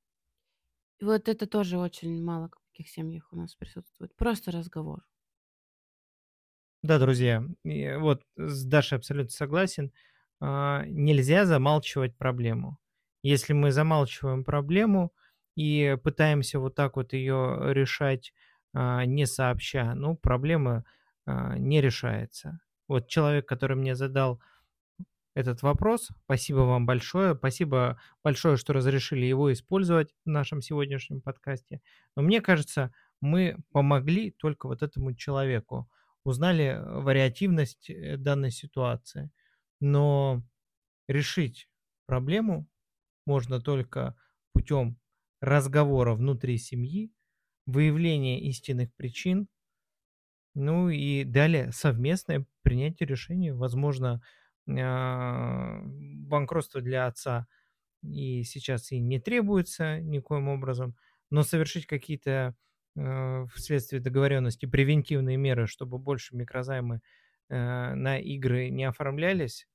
И 0.98 1.04
вот 1.04 1.28
это 1.28 1.46
тоже 1.46 1.78
очень 1.78 2.20
мало 2.24 2.48
в 2.48 2.50
каких 2.72 2.88
семьях 2.88 3.32
у 3.32 3.36
нас 3.36 3.54
присутствует. 3.54 4.16
Просто 4.16 4.50
разговор. 4.50 5.06
Да, 6.82 6.98
друзья, 6.98 7.42
вот 7.98 8.24
с 8.36 8.64
Дашей 8.64 8.98
абсолютно 8.98 9.30
согласен. 9.30 9.92
А, 10.40 10.84
Нельзя 10.86 11.46
замалчивать 11.46 12.16
проблему. 12.16 12.78
Если 13.22 13.54
мы 13.54 13.72
замалчиваем 13.72 14.44
проблему 14.44 15.12
и 15.56 15.96
пытаемся 16.02 16.58
вот 16.58 16.74
так 16.74 16.96
вот 16.96 17.12
ее 17.12 17.58
решать, 17.72 18.32
а, 18.72 19.04
не 19.04 19.26
сообща, 19.26 19.94
ну, 19.94 20.16
проблема 20.16 20.84
а, 21.26 21.56
не 21.58 21.80
решается. 21.80 22.60
Вот 22.88 23.08
человек, 23.08 23.46
который 23.48 23.76
мне 23.76 23.94
задал 23.94 24.40
этот 25.34 25.62
вопрос, 25.62 26.10
спасибо 26.24 26.58
вам 26.58 26.86
большое, 26.86 27.34
спасибо 27.34 28.00
большое, 28.22 28.56
что 28.56 28.72
разрешили 28.72 29.24
его 29.26 29.52
использовать 29.52 30.14
в 30.24 30.28
нашем 30.28 30.62
сегодняшнем 30.62 31.20
подкасте. 31.20 31.80
Но 32.16 32.22
мне 32.22 32.40
кажется, 32.40 32.92
мы 33.20 33.56
помогли 33.72 34.30
только 34.30 34.66
вот 34.66 34.82
этому 34.82 35.14
человеку 35.14 35.88
узнали 36.24 36.80
вариативность 36.84 37.90
э, 37.90 38.16
данной 38.16 38.50
ситуации. 38.50 39.30
Но 39.80 40.42
решить 41.08 41.68
проблему 42.06 42.66
можно 43.26 43.60
только 43.60 44.16
путем 44.52 44.98
разговора 45.44 46.14
внутри 46.14 46.58
семьи, 46.58 47.12
выявления 47.66 48.40
истинных 48.40 48.94
причин, 48.94 49.48
ну 50.54 50.88
и 50.88 51.24
далее 51.24 51.72
совместное 51.72 52.46
принятие 52.62 53.06
решения. 53.06 53.52
Возможно, 53.52 54.22
а, 54.68 55.80
банкротство 55.84 56.80
для 56.80 57.06
отца 57.06 57.46
и 58.02 58.42
сейчас 58.44 58.92
и 58.92 59.00
не 59.00 59.18
требуется 59.18 60.00
никоим 60.00 60.48
образом, 60.48 60.96
но 61.30 61.42
совершить 61.42 61.86
какие-то 61.86 62.54
э, 62.96 63.46
вследствие 63.54 64.00
договоренности 64.02 64.66
превентивные 64.66 65.38
меры, 65.38 65.66
чтобы 65.66 65.98
больше 65.98 66.36
микрозаймы 66.36 67.00
э, 67.48 67.94
на 67.94 68.18
игры 68.18 68.68
не 68.68 68.84
оформлялись, 68.84 69.66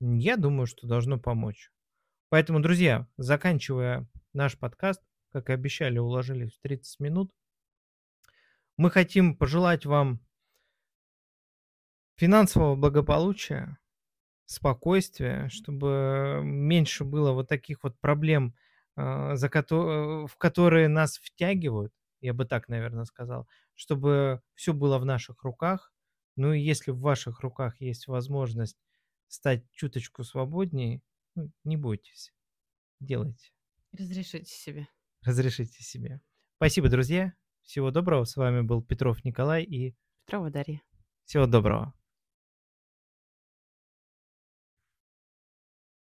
я 0.00 0.36
думаю, 0.36 0.66
что 0.66 0.86
должно 0.86 1.18
помочь. 1.18 1.72
Поэтому, 2.28 2.60
друзья, 2.60 3.08
заканчивая 3.16 4.08
наш 4.34 4.58
подкаст, 4.58 5.02
как 5.32 5.50
и 5.50 5.52
обещали, 5.52 5.98
уложились 5.98 6.54
в 6.54 6.60
30 6.60 7.00
минут, 7.00 7.32
мы 8.76 8.90
хотим 8.90 9.36
пожелать 9.36 9.86
вам 9.86 10.20
финансового 12.16 12.76
благополучия, 12.76 13.78
спокойствия, 14.46 15.48
чтобы 15.48 16.40
меньше 16.44 17.04
было 17.04 17.32
вот 17.32 17.48
таких 17.48 17.82
вот 17.82 17.98
проблем, 18.00 18.54
а, 18.96 19.36
за 19.36 19.48
кото 19.48 20.26
в 20.26 20.36
которые 20.38 20.88
нас 20.88 21.18
втягивают, 21.18 21.92
я 22.20 22.34
бы 22.34 22.44
так, 22.44 22.68
наверно, 22.68 23.04
сказал, 23.04 23.48
чтобы 23.74 24.42
всё 24.54 24.72
было 24.74 24.98
в 24.98 25.04
наших 25.04 25.42
руках. 25.44 25.92
Ну 26.36 26.52
и 26.52 26.60
если 26.60 26.90
в 26.92 27.00
ваших 27.00 27.40
руках 27.40 27.80
есть 27.80 28.06
возможность 28.08 28.78
стать 29.28 29.64
чуточку 29.72 30.24
свободнее, 30.24 31.02
ну, 31.36 31.50
не 31.64 31.76
бойтесь, 31.76 32.32
делайте. 33.00 33.53
Разрешите 33.98 34.50
себе. 34.50 34.88
Разрешите 35.22 35.82
себе. 35.82 36.20
Спасибо, 36.56 36.88
друзья. 36.88 37.32
Всего 37.62 37.90
доброго. 37.90 38.24
С 38.24 38.36
вами 38.36 38.62
был 38.62 38.82
Петров 38.82 39.24
Николай 39.24 39.62
и 39.62 39.96
Петрова 40.26 40.50
Дарья. 40.50 40.82
Всего 41.24 41.46
доброго. 41.46 41.94